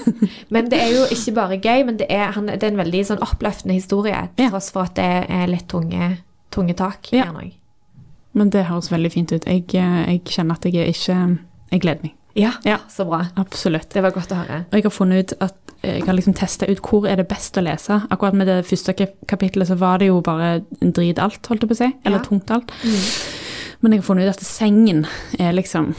Men 0.49 0.69
det 0.71 0.79
er 0.79 0.93
jo 0.95 1.03
ikke 1.11 1.33
bare 1.35 1.57
gøy, 1.59 1.83
men 1.89 1.99
det 1.99 2.07
er, 2.09 2.31
han, 2.37 2.47
det 2.47 2.63
er 2.63 2.71
en 2.71 2.79
veldig 2.79 3.03
sånn 3.11 3.19
oppløftende 3.27 3.75
historie, 3.75 4.21
til 4.37 4.47
Ja. 4.47 4.53
tross 4.55 4.71
for 4.71 4.87
at 4.87 4.95
det 4.95 5.09
er 5.27 5.51
litt 5.51 5.67
tunge, 5.67 6.13
tunge 6.55 6.73
tak. 6.79 7.11
Ja. 7.11 7.27
Men 8.33 8.49
det 8.49 8.63
høres 8.71 8.87
veldig 8.93 9.11
fint 9.11 9.31
ut. 9.35 9.43
Jeg, 9.45 9.67
eh, 9.75 10.01
jeg 10.13 10.23
kjenner 10.31 10.55
at 10.55 10.65
jeg 10.71 10.75
er 10.85 10.87
ikke 10.95 11.37
Jeg 11.71 11.81
gleder 11.83 12.01
meg. 12.03 12.15
Ja, 12.35 12.51
Ja. 12.65 12.77
så 12.89 13.05
bra. 13.05 13.25
Absolutt. 13.35 13.89
Det 13.93 14.01
var 14.03 14.11
godt 14.11 14.31
å 14.31 14.35
høre. 14.45 14.65
Og 14.71 14.73
jeg 14.73 14.83
har 14.83 14.91
funnet 14.91 15.19
ut 15.31 15.33
at 15.41 15.55
jeg 15.83 16.03
har 16.05 16.13
liksom 16.13 16.35
testa 16.37 16.67
ut 16.69 16.77
hvor 16.81 17.07
er 17.09 17.15
det 17.17 17.27
best 17.27 17.57
å 17.57 17.63
lese. 17.63 18.01
Akkurat 18.11 18.33
med 18.37 18.47
det 18.47 18.65
første 18.65 18.93
kapitlet 19.27 19.67
så 19.67 19.75
var 19.77 19.97
det 19.97 20.07
jo 20.11 20.21
bare 20.21 20.61
drit 20.79 21.17
alt, 21.19 21.41
holdt 21.49 21.61
jeg 21.61 21.69
på 21.69 21.73
å 21.73 21.77
si. 21.77 21.91
Eller 22.05 22.19
Ja. 22.19 22.23
tungt 22.23 22.51
alt. 22.51 22.71
Men 23.81 23.91
jeg 23.93 24.01
har 24.01 24.05
funnet 24.05 24.27
ut 24.29 24.35
at 24.35 24.39
sengen 24.45 25.07
er 25.39 25.53
liksom 25.53 25.95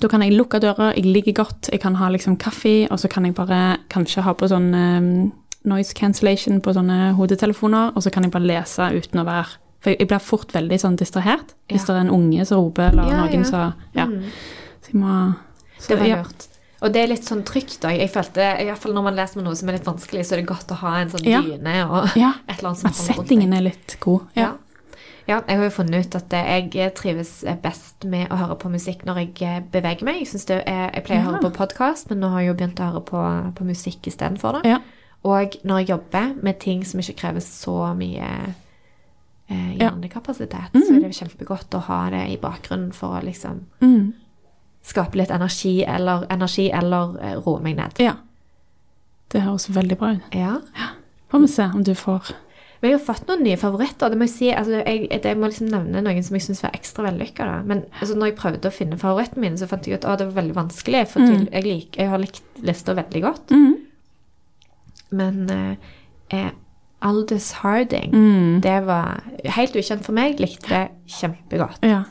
Da 0.00 0.06
kan 0.08 0.20
jeg 0.20 0.32
lukke 0.36 0.60
døra, 0.60 0.92
jeg 0.94 1.04
ligger 1.06 1.32
godt, 1.44 1.70
jeg 1.72 1.80
kan 1.80 1.94
ha 1.94 2.08
liksom 2.10 2.36
kaffe, 2.38 2.86
og 2.90 2.98
så 3.00 3.08
kan 3.08 3.24
jeg 3.24 3.34
bare 3.34 3.78
kanskje 3.88 4.22
ha 4.22 4.34
på 4.34 4.46
sånn 4.46 4.74
eh, 4.74 5.30
noise 5.64 5.94
cancellation 5.94 6.60
på 6.60 6.74
sånne 6.74 7.14
hodetelefoner, 7.16 7.94
og 7.96 8.02
så 8.02 8.12
kan 8.12 8.22
jeg 8.22 8.32
bare 8.32 8.42
lese 8.46 8.78
uten 8.92 9.20
å 9.20 9.24
være 9.24 9.46
For 9.80 9.90
jeg 9.94 10.08
blir 10.08 10.18
fort 10.20 10.48
veldig 10.52 10.78
sånn 10.80 10.96
distrahert 10.98 11.54
hvis 11.70 11.86
det 11.86 11.90
er 11.94 12.00
en 12.00 12.10
unge 12.10 12.44
som 12.46 12.58
roper, 12.58 12.90
eller 12.92 13.08
Ja, 13.10 13.16
noen 13.24 13.32
ja. 13.32 13.44
som 13.44 13.74
Ja. 13.94 14.06
Mm. 14.06 14.22
Jeg 14.88 15.00
må 15.00 15.16
så, 15.78 15.92
Det 15.92 15.98
var 16.00 16.06
ja. 16.06 16.22
lurt. 16.22 16.48
Og 16.78 16.92
det 16.94 17.00
er 17.02 17.10
litt 17.10 17.26
sånn 17.26 17.42
trygt 17.46 17.82
òg. 17.86 17.96
Jeg 17.98 18.10
følte, 18.14 18.44
i 18.62 18.68
hvert 18.68 18.78
fall 18.78 18.94
når 18.94 19.08
man 19.08 19.16
leser 19.18 19.40
med 19.40 19.48
noe 19.48 19.58
som 19.58 19.70
er 19.70 19.78
litt 19.78 19.86
vanskelig, 19.88 20.24
så 20.26 20.36
er 20.36 20.42
det 20.42 20.50
godt 20.50 20.70
å 20.70 20.78
ha 20.84 20.94
en 21.00 21.10
sånn 21.10 21.26
Ja. 21.26 21.40
dyne 21.42 21.74
og 21.88 22.16
Ja. 22.16 22.34
et 22.48 22.58
eller 22.58 22.70
annet 22.70 22.82
som 22.82 22.90
At 22.90 23.00
settingen 23.02 23.52
er 23.52 23.64
litt 23.66 23.96
god. 24.00 24.28
Ja. 24.38 24.52
ja, 25.26 25.40
jeg 25.40 25.58
har 25.58 25.64
jo 25.64 25.70
funnet 25.70 26.06
ut 26.06 26.14
at 26.14 26.36
jeg 26.38 26.92
trives 26.94 27.32
best 27.62 28.04
med 28.04 28.30
å 28.30 28.38
høre 28.38 28.58
på 28.62 28.70
musikk 28.70 29.02
når 29.04 29.24
jeg 29.24 29.64
beveger 29.72 30.06
meg. 30.06 30.22
Jeg, 30.22 30.44
det 30.46 30.62
er, 30.66 30.92
jeg 30.94 31.04
pleier 31.08 31.26
å 31.26 31.32
høre 31.32 31.42
på 31.48 31.56
podkast, 31.58 32.10
men 32.10 32.22
nå 32.22 32.30
har 32.34 32.46
jeg 32.46 32.52
jo 32.52 32.60
begynt 32.62 32.80
å 32.80 32.92
høre 32.92 33.02
på, 33.10 33.24
på 33.58 33.66
musikk 33.66 34.06
istedenfor. 34.06 34.62
Ja. 34.64 34.78
Og 35.26 35.58
når 35.66 35.82
jeg 35.82 35.88
jobber 35.88 36.30
med 36.42 36.60
ting 36.62 36.86
som 36.86 37.02
ikke 37.02 37.18
krever 37.24 37.42
så 37.42 37.90
mye 37.98 38.30
eh, 39.50 39.74
hjernekapasitet, 39.80 40.70
mm 40.72 40.80
-hmm. 40.82 40.86
så 40.86 40.94
er 40.94 41.00
det 41.00 41.14
kjempegodt 41.16 41.74
å 41.74 41.78
ha 41.78 42.10
det 42.10 42.28
i 42.30 42.36
bakgrunnen 42.36 42.92
for 42.92 43.18
å 43.18 43.24
liksom 43.24 43.66
Mm. 43.80 44.14
Skape 44.86 45.18
litt 45.20 45.30
energi 45.34 45.82
eller, 45.84 46.26
energi, 46.32 46.70
eller 46.74 47.18
eh, 47.22 47.36
roe 47.44 47.60
meg 47.64 47.78
ned. 47.80 48.02
ja. 48.02 48.16
Det 49.28 49.42
høres 49.44 49.68
veldig 49.68 49.96
bra 50.00 50.14
ut. 50.16 50.28
Ja. 50.32 50.54
Får 51.28 51.42
vi 51.42 51.48
se 51.52 51.64
om 51.74 51.82
du 51.84 51.94
får 51.94 52.30
Vi 52.80 52.92
har 52.92 53.00
fått 53.02 53.26
noen 53.28 53.42
nye 53.42 53.58
favoritter. 53.60 54.08
Det 54.08 54.16
må 54.16 54.24
jeg 54.28 54.32
si, 54.32 54.48
altså, 54.54 54.78
jeg, 54.86 55.08
jeg, 55.10 55.36
må 55.36 55.50
liksom 55.50 55.68
nevne 55.68 56.00
noen 56.00 56.22
som 56.24 56.36
jeg 56.38 56.46
syns 56.46 56.62
var 56.62 56.76
ekstra 56.78 57.04
vellykka. 57.08 57.48
Men 57.66 57.82
altså, 57.98 58.14
når 58.14 58.30
jeg 58.30 58.36
prøvde 58.38 58.70
å 58.70 58.72
finne 58.72 58.98
favoritten 59.00 59.42
min, 59.42 59.58
så 59.58 59.66
fant 59.68 59.84
jeg 59.84 59.98
ut 59.98 60.06
at 60.06 60.22
det 60.22 60.28
var 60.30 60.38
veldig 60.38 60.56
vanskelig. 60.56 61.02
For 61.10 61.26
mm. 61.26 61.48
jeg, 61.50 61.66
lik, 61.66 61.98
jeg 61.98 62.12
har 62.12 62.22
likt 62.22 62.62
lista 62.62 62.94
veldig 62.96 63.22
godt. 63.26 63.52
Mm. 63.52 63.74
Men 65.18 65.42
eh, 65.50 66.52
Aldous 67.04 67.50
Harding, 67.60 68.14
Mm. 68.14 68.60
det 68.60 68.78
var 68.86 69.22
helt 69.44 69.76
ukjent 69.76 70.06
for 70.06 70.14
meg. 70.14 70.38
Likte 70.40 70.70
det 70.70 70.84
kjempegodt. 71.18 71.82
Ja. 71.82 72.04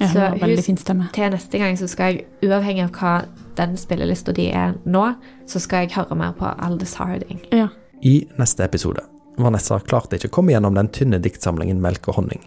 Ja 0.00 0.06
Så 0.12 0.20
hun- 0.30 0.38
veldig 0.40 0.64
fin 0.64 0.76
stemme. 0.76 1.08
Til 1.12 1.30
neste 1.30 1.58
gang 1.58 1.76
så 1.76 1.88
skal 1.88 2.12
jeg, 2.14 2.26
uavhengig 2.42 2.84
av 2.84 2.90
hva 2.92 3.24
den 3.56 3.76
spillelista 3.76 4.32
di 4.32 4.48
er 4.52 4.74
nå, 4.84 5.14
så 5.46 5.60
skal 5.60 5.86
jeg 5.86 5.92
høre 5.96 6.16
mer 6.16 6.32
på 6.32 6.44
Aldous 6.58 6.94
Harding. 6.94 7.40
Ja. 7.52 7.68
I 8.02 8.26
neste 8.38 8.64
episode. 8.64 9.00
Vanessa 9.38 9.78
klarte 9.80 10.16
ikke 10.16 10.28
å 10.28 10.30
komme 10.30 10.52
gjennom 10.52 10.74
den 10.74 10.88
tynne 10.88 11.18
diktsamlingen 11.20 11.80
Melk 11.80 12.08
og 12.08 12.14
honning. 12.16 12.40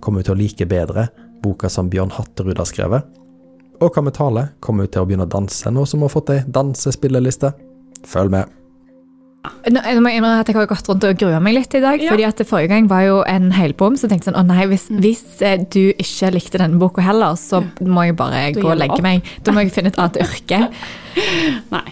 Kommer 0.00 0.18
hun 0.20 0.24
til 0.24 0.34
å 0.34 0.38
like 0.38 0.66
bedre 0.66 1.08
boka 1.42 1.68
som 1.68 1.88
Bjørn 1.90 2.10
Hatterud 2.10 2.56
har 2.58 2.66
skrevet? 2.66 3.02
Og 3.80 3.92
hva 3.94 4.02
med 4.02 4.14
tale? 4.14 4.48
Kommer 4.60 4.84
hun 4.86 4.88
til 4.90 5.02
å 5.02 5.06
begynne 5.06 5.26
å 5.26 5.30
danse 5.30 5.70
nå 5.70 5.84
som 5.86 6.00
hun 6.00 6.08
har 6.08 6.14
fått 6.20 6.30
ei 6.30 6.40
dansespilleliste? 6.50 7.52
Følg 8.06 8.30
med. 8.30 8.48
Nå, 9.46 9.80
jeg 9.80 10.00
må 10.02 10.10
innrømme 10.10 10.40
at 10.42 10.48
jeg 10.50 10.56
har 10.56 10.66
gått 10.68 10.88
rundt 10.90 11.04
og 11.06 11.18
grua 11.20 11.38
meg 11.42 11.54
litt 11.54 11.74
i 11.78 11.82
dag. 11.82 12.00
Ja. 12.02 12.10
fordi 12.10 12.24
at 12.26 12.40
Forrige 12.48 12.72
gang 12.72 12.88
var 12.90 13.04
jo 13.06 13.20
en 13.28 13.52
helbom, 13.54 13.96
så 14.00 14.10
tenkte 14.10 14.28
jeg 14.28 14.34
sånn 14.34 14.40
Å 14.40 14.46
nei, 14.48 14.66
hvis, 14.70 14.88
hvis 14.90 15.22
eh, 15.46 15.60
du 15.62 15.92
ikke 15.94 16.32
likte 16.34 16.60
denne 16.60 16.80
boka 16.80 17.04
heller, 17.04 17.38
så 17.38 17.62
må 17.84 18.08
jeg 18.08 18.18
bare 18.18 18.48
Da 18.52 18.60
gå 18.60 18.72
og 18.72 18.80
legge 18.80 18.98
opp. 18.98 19.06
meg. 19.06 19.30
Da 19.46 19.54
må 19.54 19.64
jeg 19.64 19.74
finne 19.76 19.92
et 19.94 20.00
annet 20.00 20.20
yrke. 20.26 20.64
Nei. 21.74 21.86